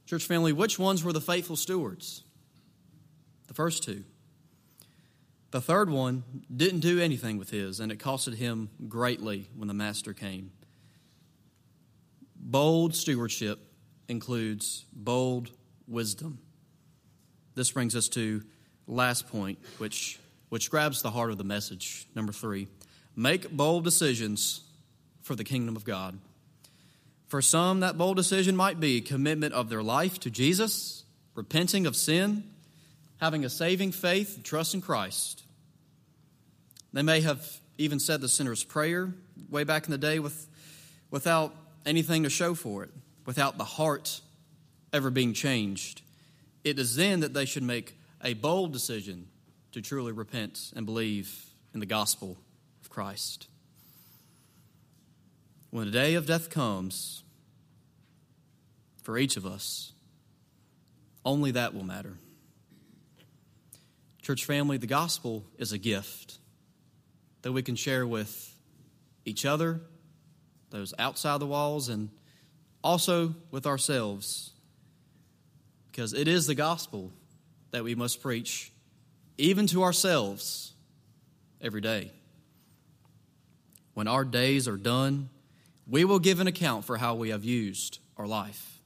Church 0.06 0.24
family, 0.24 0.52
which 0.52 0.78
ones 0.78 1.04
were 1.04 1.12
the 1.12 1.20
faithful 1.20 1.56
stewards? 1.56 2.22
The 3.48 3.54
first 3.54 3.82
two. 3.82 4.04
The 5.50 5.60
third 5.60 5.90
one 5.90 6.22
didn't 6.54 6.80
do 6.80 7.00
anything 7.00 7.36
with 7.36 7.50
his, 7.50 7.80
and 7.80 7.90
it 7.90 7.98
costed 7.98 8.36
him 8.36 8.70
greatly 8.88 9.48
when 9.56 9.66
the 9.66 9.74
master 9.74 10.12
came. 10.12 10.52
Bold 12.36 12.94
stewardship 12.94 13.58
includes 14.08 14.84
bold 14.92 15.50
wisdom. 15.88 16.38
This 17.54 17.70
brings 17.72 17.96
us 17.96 18.08
to 18.10 18.42
last 18.86 19.28
point, 19.28 19.58
which, 19.78 20.18
which 20.48 20.70
grabs 20.70 21.02
the 21.02 21.10
heart 21.10 21.30
of 21.30 21.38
the 21.38 21.44
message. 21.44 22.06
Number 22.14 22.32
three 22.32 22.68
make 23.16 23.50
bold 23.50 23.84
decisions 23.84 24.62
for 25.20 25.34
the 25.34 25.44
kingdom 25.44 25.76
of 25.76 25.84
God. 25.84 26.18
For 27.26 27.42
some, 27.42 27.80
that 27.80 27.98
bold 27.98 28.16
decision 28.16 28.56
might 28.56 28.80
be 28.80 29.00
commitment 29.00 29.52
of 29.52 29.68
their 29.68 29.82
life 29.82 30.18
to 30.20 30.30
Jesus, 30.30 31.04
repenting 31.34 31.86
of 31.86 31.94
sin, 31.94 32.44
having 33.20 33.44
a 33.44 33.50
saving 33.50 33.92
faith, 33.92 34.36
and 34.36 34.44
trust 34.44 34.74
in 34.74 34.80
Christ. 34.80 35.44
They 36.92 37.02
may 37.02 37.20
have 37.20 37.46
even 37.78 38.00
said 38.00 38.20
the 38.20 38.28
sinner's 38.28 38.64
prayer 38.64 39.12
way 39.48 39.64
back 39.64 39.84
in 39.84 39.90
the 39.90 39.98
day 39.98 40.18
with, 40.18 40.48
without 41.10 41.54
anything 41.86 42.22
to 42.24 42.30
show 42.30 42.54
for 42.54 42.82
it, 42.82 42.90
without 43.26 43.58
the 43.58 43.64
heart 43.64 44.20
ever 44.92 45.10
being 45.10 45.34
changed. 45.34 46.02
It 46.64 46.78
is 46.78 46.96
then 46.96 47.20
that 47.20 47.34
they 47.34 47.44
should 47.44 47.62
make 47.62 47.94
a 48.22 48.34
bold 48.34 48.72
decision 48.72 49.28
to 49.72 49.80
truly 49.80 50.12
repent 50.12 50.72
and 50.74 50.84
believe 50.84 51.46
in 51.72 51.80
the 51.80 51.86
gospel 51.86 52.38
of 52.82 52.90
Christ. 52.90 53.46
When 55.70 55.86
the 55.86 55.92
day 55.92 56.14
of 56.14 56.26
death 56.26 56.50
comes, 56.50 57.22
for 59.02 59.16
each 59.16 59.36
of 59.36 59.46
us, 59.46 59.92
only 61.24 61.52
that 61.52 61.74
will 61.74 61.84
matter. 61.84 62.18
Church 64.22 64.44
family, 64.44 64.76
the 64.76 64.86
gospel 64.86 65.44
is 65.58 65.72
a 65.72 65.78
gift 65.78 66.38
that 67.42 67.52
we 67.52 67.62
can 67.62 67.74
share 67.74 68.06
with 68.06 68.54
each 69.24 69.46
other, 69.46 69.80
those 70.70 70.92
outside 70.98 71.40
the 71.40 71.46
walls, 71.46 71.88
and 71.88 72.10
also 72.84 73.34
with 73.50 73.66
ourselves. 73.66 74.50
Because 75.90 76.12
it 76.12 76.28
is 76.28 76.46
the 76.46 76.54
gospel 76.54 77.12
that 77.70 77.82
we 77.82 77.94
must 77.94 78.22
preach, 78.22 78.72
even 79.38 79.66
to 79.68 79.82
ourselves, 79.82 80.74
every 81.60 81.80
day. 81.80 82.10
When 83.94 84.06
our 84.06 84.24
days 84.24 84.68
are 84.68 84.76
done, 84.76 85.30
we 85.86 86.04
will 86.04 86.18
give 86.18 86.40
an 86.40 86.46
account 86.46 86.84
for 86.84 86.98
how 86.98 87.14
we 87.14 87.30
have 87.30 87.44
used 87.44 87.98
our 88.16 88.26
life. 88.26 88.80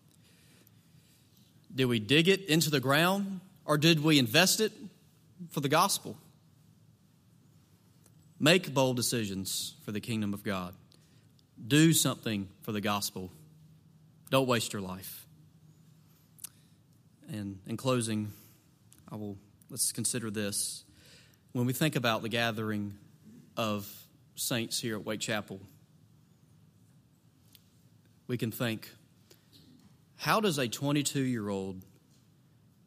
Did 1.75 1.87
we 1.87 1.99
dig 1.99 2.29
it 2.29 2.45
into 2.47 2.71
the 2.71 2.81
ground, 2.81 3.41
or 3.65 3.77
did 3.77 4.03
we 4.03 4.19
invest 4.19 4.61
it 4.61 4.73
for 5.51 5.61
the 5.61 5.69
gospel? 5.69 6.17
Make 8.39 8.75
bold 8.75 8.97
decisions 8.97 9.75
for 9.85 9.93
the 9.93 10.01
kingdom 10.01 10.35
of 10.35 10.43
God. 10.43 10.75
Do 11.67 11.93
something 11.93 12.49
for 12.63 12.73
the 12.73 12.81
gospel. 12.81 13.31
Don't 14.31 14.49
waste 14.49 14.73
your 14.73 14.83
life. 14.83 15.27
And 17.29 17.61
in 17.67 17.77
closing, 17.77 18.33
I 19.11 19.17
will 19.17 19.39
let's 19.71 19.93
consider 19.93 20.31
this. 20.31 20.85
When 21.53 21.67
we 21.67 21.73
think 21.73 21.97
about 21.97 22.23
the 22.23 22.29
gathering 22.29 22.95
of 23.57 23.91
saints 24.35 24.81
here 24.81 24.97
at 24.97 25.05
Wake 25.05 25.21
Chapel, 25.21 25.61
we 28.27 28.37
can 28.37 28.51
think 28.51 28.91
how 30.17 30.41
does 30.41 30.59
a 30.59 30.69
22 30.69 31.21
year 31.21 31.49
old 31.49 31.83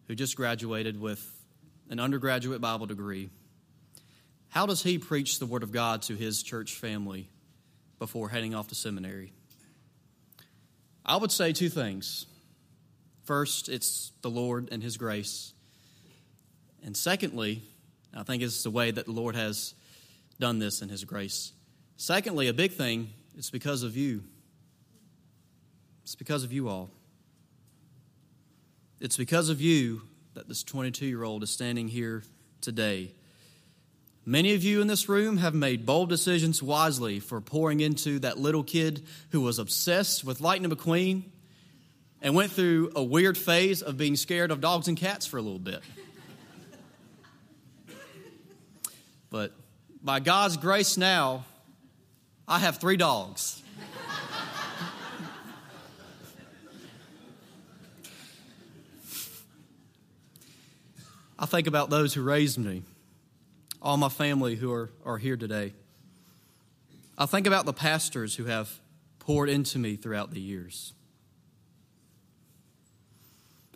who 0.07 0.15
just 0.15 0.35
graduated 0.35 0.99
with 0.99 1.36
an 1.89 1.99
undergraduate 1.99 2.61
Bible 2.61 2.85
degree, 2.85 3.29
how 4.49 4.65
does 4.65 4.83
he 4.83 4.97
preach 4.97 5.39
the 5.39 5.45
Word 5.45 5.63
of 5.63 5.71
God 5.71 6.03
to 6.03 6.15
his 6.15 6.41
church 6.43 6.75
family 6.75 7.29
before 7.99 8.29
heading 8.29 8.55
off 8.55 8.67
to 8.69 8.75
seminary? 8.75 9.33
I 11.07 11.15
would 11.15 11.31
say 11.31 11.53
two 11.53 11.69
things. 11.69 12.25
First, 13.23 13.69
it's 13.69 14.11
the 14.21 14.29
Lord 14.29 14.69
and 14.71 14.83
His 14.83 14.97
grace. 14.97 15.53
And 16.83 16.95
secondly, 16.95 17.61
I 18.13 18.23
think 18.23 18.43
it's 18.43 18.63
the 18.63 18.69
way 18.69 18.91
that 18.91 19.05
the 19.05 19.11
Lord 19.11 19.35
has 19.35 19.73
done 20.39 20.59
this 20.59 20.81
in 20.81 20.89
His 20.89 21.05
grace. 21.05 21.53
Secondly, 21.95 22.47
a 22.47 22.53
big 22.53 22.73
thing, 22.73 23.09
it's 23.37 23.49
because 23.49 23.83
of 23.83 23.97
you. 23.97 24.23
It's 26.03 26.15
because 26.15 26.43
of 26.43 26.53
you 26.53 26.69
all. 26.69 26.89
It's 28.99 29.17
because 29.17 29.49
of 29.49 29.61
you 29.61 30.01
that 30.37 30.47
this 30.47 30.61
22 30.61 31.07
year 31.07 31.23
old 31.23 31.41
is 31.41 31.49
standing 31.49 31.87
here 31.87 32.21
today. 32.61 33.11
Many 34.23 34.53
of 34.53 34.63
you 34.63 34.81
in 34.81 34.87
this 34.87 35.09
room 35.09 35.37
have 35.37 35.55
made 35.55 35.83
bold 35.83 36.09
decisions 36.09 36.61
wisely 36.61 37.19
for 37.19 37.41
pouring 37.41 37.79
into 37.79 38.19
that 38.19 38.37
little 38.37 38.63
kid 38.63 39.03
who 39.31 39.41
was 39.41 39.57
obsessed 39.57 40.23
with 40.23 40.39
Lightning 40.39 40.69
McQueen 40.69 41.23
and 42.21 42.35
went 42.35 42.51
through 42.51 42.91
a 42.95 43.03
weird 43.03 43.35
phase 43.35 43.81
of 43.81 43.97
being 43.97 44.15
scared 44.15 44.51
of 44.51 44.61
dogs 44.61 44.87
and 44.87 44.95
cats 44.95 45.25
for 45.25 45.37
a 45.37 45.41
little 45.41 45.57
bit. 45.57 45.81
but 49.31 49.53
by 50.03 50.19
God's 50.19 50.57
grace 50.57 50.97
now, 50.97 51.45
I 52.47 52.59
have 52.59 52.77
three 52.77 52.97
dogs. 52.97 53.63
I 61.39 61.45
think 61.45 61.67
about 61.67 61.89
those 61.89 62.13
who 62.13 62.23
raised 62.23 62.57
me, 62.57 62.81
all 63.81 63.97
my 63.97 64.09
family 64.09 64.55
who 64.55 64.71
are, 64.71 64.89
are 65.05 65.17
here 65.17 65.37
today. 65.37 65.73
I 67.17 67.27
think 67.27 67.45
about 67.45 67.65
the 67.65 67.73
pastors 67.73 68.35
who 68.35 68.45
have 68.45 68.79
poured 69.19 69.49
into 69.49 69.77
me 69.77 69.95
throughout 69.95 70.33
the 70.33 70.39
years. 70.39 70.93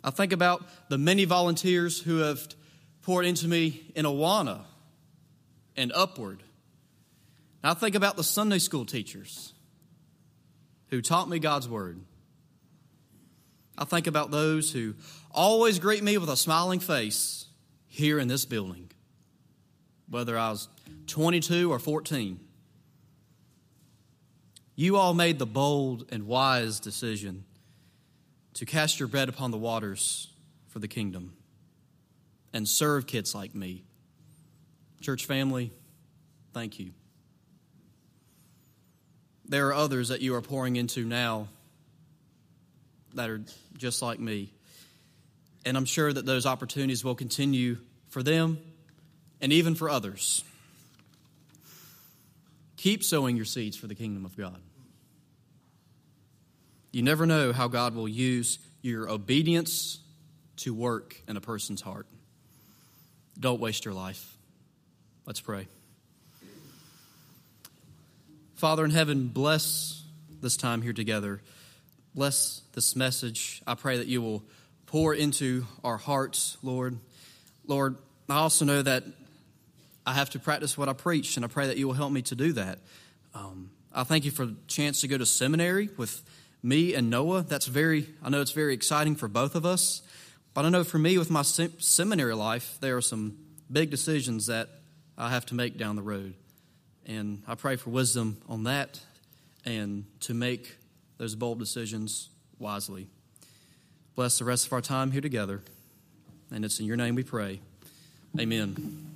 I 0.02 0.10
think 0.10 0.32
about 0.32 0.64
the 0.88 0.98
many 0.98 1.24
volunteers 1.24 2.00
who 2.00 2.18
have 2.18 2.48
poured 3.02 3.26
into 3.26 3.46
me 3.46 3.82
in 3.94 4.04
Awana 4.04 4.62
and 5.76 5.92
upward. 5.92 6.42
I 7.62 7.74
think 7.74 7.94
about 7.94 8.16
the 8.16 8.24
Sunday 8.24 8.58
school 8.58 8.84
teachers 8.84 9.52
who 10.88 11.00
taught 11.00 11.28
me 11.28 11.38
God's 11.38 11.68
Word. 11.68 12.00
I 13.78 13.84
think 13.84 14.08
about 14.08 14.32
those 14.32 14.72
who 14.72 14.94
always 15.30 15.78
greet 15.78 16.02
me 16.02 16.18
with 16.18 16.28
a 16.28 16.36
smiling 16.36 16.80
face 16.80 17.41
here 17.92 18.18
in 18.18 18.26
this 18.26 18.46
building, 18.46 18.90
whether 20.08 20.38
I 20.38 20.48
was 20.48 20.66
22 21.08 21.70
or 21.70 21.78
14. 21.78 22.40
You 24.74 24.96
all 24.96 25.12
made 25.12 25.38
the 25.38 25.44
bold 25.44 26.06
and 26.10 26.26
wise 26.26 26.80
decision 26.80 27.44
to 28.54 28.64
cast 28.64 28.98
your 28.98 29.08
bread 29.08 29.28
upon 29.28 29.50
the 29.50 29.58
waters 29.58 30.32
for 30.68 30.78
the 30.78 30.88
kingdom 30.88 31.34
and 32.54 32.66
serve 32.66 33.06
kids 33.06 33.34
like 33.34 33.54
me. 33.54 33.84
Church 35.02 35.26
family, 35.26 35.70
thank 36.54 36.78
you. 36.78 36.92
There 39.44 39.68
are 39.68 39.74
others 39.74 40.08
that 40.08 40.22
you 40.22 40.34
are 40.34 40.40
pouring 40.40 40.76
into 40.76 41.04
now 41.04 41.48
that 43.12 43.28
are 43.28 43.42
just 43.76 44.00
like 44.00 44.18
me. 44.18 44.54
And 45.64 45.76
I'm 45.76 45.84
sure 45.84 46.12
that 46.12 46.26
those 46.26 46.46
opportunities 46.46 47.04
will 47.04 47.14
continue 47.14 47.78
for 48.08 48.22
them 48.22 48.58
and 49.40 49.52
even 49.52 49.74
for 49.74 49.88
others. 49.88 50.44
Keep 52.76 53.04
sowing 53.04 53.36
your 53.36 53.44
seeds 53.44 53.76
for 53.76 53.86
the 53.86 53.94
kingdom 53.94 54.24
of 54.24 54.36
God. 54.36 54.58
You 56.90 57.02
never 57.02 57.26
know 57.26 57.52
how 57.52 57.68
God 57.68 57.94
will 57.94 58.08
use 58.08 58.58
your 58.82 59.08
obedience 59.08 59.98
to 60.58 60.74
work 60.74 61.16
in 61.28 61.36
a 61.36 61.40
person's 61.40 61.80
heart. 61.80 62.06
Don't 63.38 63.60
waste 63.60 63.84
your 63.84 63.94
life. 63.94 64.36
Let's 65.26 65.40
pray. 65.40 65.68
Father 68.56 68.84
in 68.84 68.90
heaven, 68.90 69.28
bless 69.28 70.04
this 70.40 70.56
time 70.56 70.82
here 70.82 70.92
together. 70.92 71.40
Bless 72.14 72.62
this 72.74 72.94
message. 72.94 73.62
I 73.66 73.74
pray 73.74 73.96
that 73.96 74.06
you 74.06 74.20
will 74.20 74.44
pour 74.92 75.14
into 75.14 75.64
our 75.82 75.96
hearts, 75.96 76.58
Lord. 76.62 76.98
Lord, 77.66 77.96
I 78.28 78.34
also 78.34 78.66
know 78.66 78.82
that 78.82 79.04
I 80.04 80.12
have 80.12 80.28
to 80.30 80.38
practice 80.38 80.76
what 80.76 80.90
I 80.90 80.92
preach, 80.92 81.36
and 81.36 81.46
I 81.46 81.48
pray 81.48 81.68
that 81.68 81.78
you 81.78 81.86
will 81.86 81.94
help 81.94 82.12
me 82.12 82.20
to 82.20 82.34
do 82.34 82.52
that. 82.52 82.78
Um, 83.34 83.70
I 83.94 84.04
thank 84.04 84.26
you 84.26 84.30
for 84.30 84.44
the 84.44 84.54
chance 84.66 85.00
to 85.00 85.08
go 85.08 85.16
to 85.16 85.24
seminary 85.24 85.88
with 85.96 86.22
me 86.62 86.92
and 86.92 87.08
Noah. 87.08 87.40
That's 87.40 87.68
very, 87.68 88.06
I 88.22 88.28
know 88.28 88.42
it's 88.42 88.50
very 88.50 88.74
exciting 88.74 89.16
for 89.16 89.28
both 89.28 89.54
of 89.54 89.64
us. 89.64 90.02
But 90.52 90.66
I 90.66 90.68
know 90.68 90.84
for 90.84 90.98
me, 90.98 91.16
with 91.16 91.30
my 91.30 91.40
seminary 91.40 92.34
life, 92.34 92.76
there 92.82 92.94
are 92.94 93.00
some 93.00 93.38
big 93.70 93.88
decisions 93.88 94.48
that 94.48 94.68
I 95.16 95.30
have 95.30 95.46
to 95.46 95.54
make 95.54 95.78
down 95.78 95.96
the 95.96 96.02
road. 96.02 96.34
And 97.06 97.44
I 97.48 97.54
pray 97.54 97.76
for 97.76 97.88
wisdom 97.88 98.42
on 98.46 98.64
that 98.64 99.00
and 99.64 100.04
to 100.20 100.34
make 100.34 100.76
those 101.16 101.34
bold 101.34 101.60
decisions 101.60 102.28
wisely. 102.58 103.08
Bless 104.14 104.38
the 104.38 104.44
rest 104.44 104.66
of 104.66 104.72
our 104.72 104.80
time 104.80 105.12
here 105.12 105.20
together. 105.20 105.62
And 106.50 106.64
it's 106.64 106.80
in 106.80 106.86
your 106.86 106.96
name 106.96 107.14
we 107.14 107.24
pray. 107.24 107.60
Amen. 108.38 109.12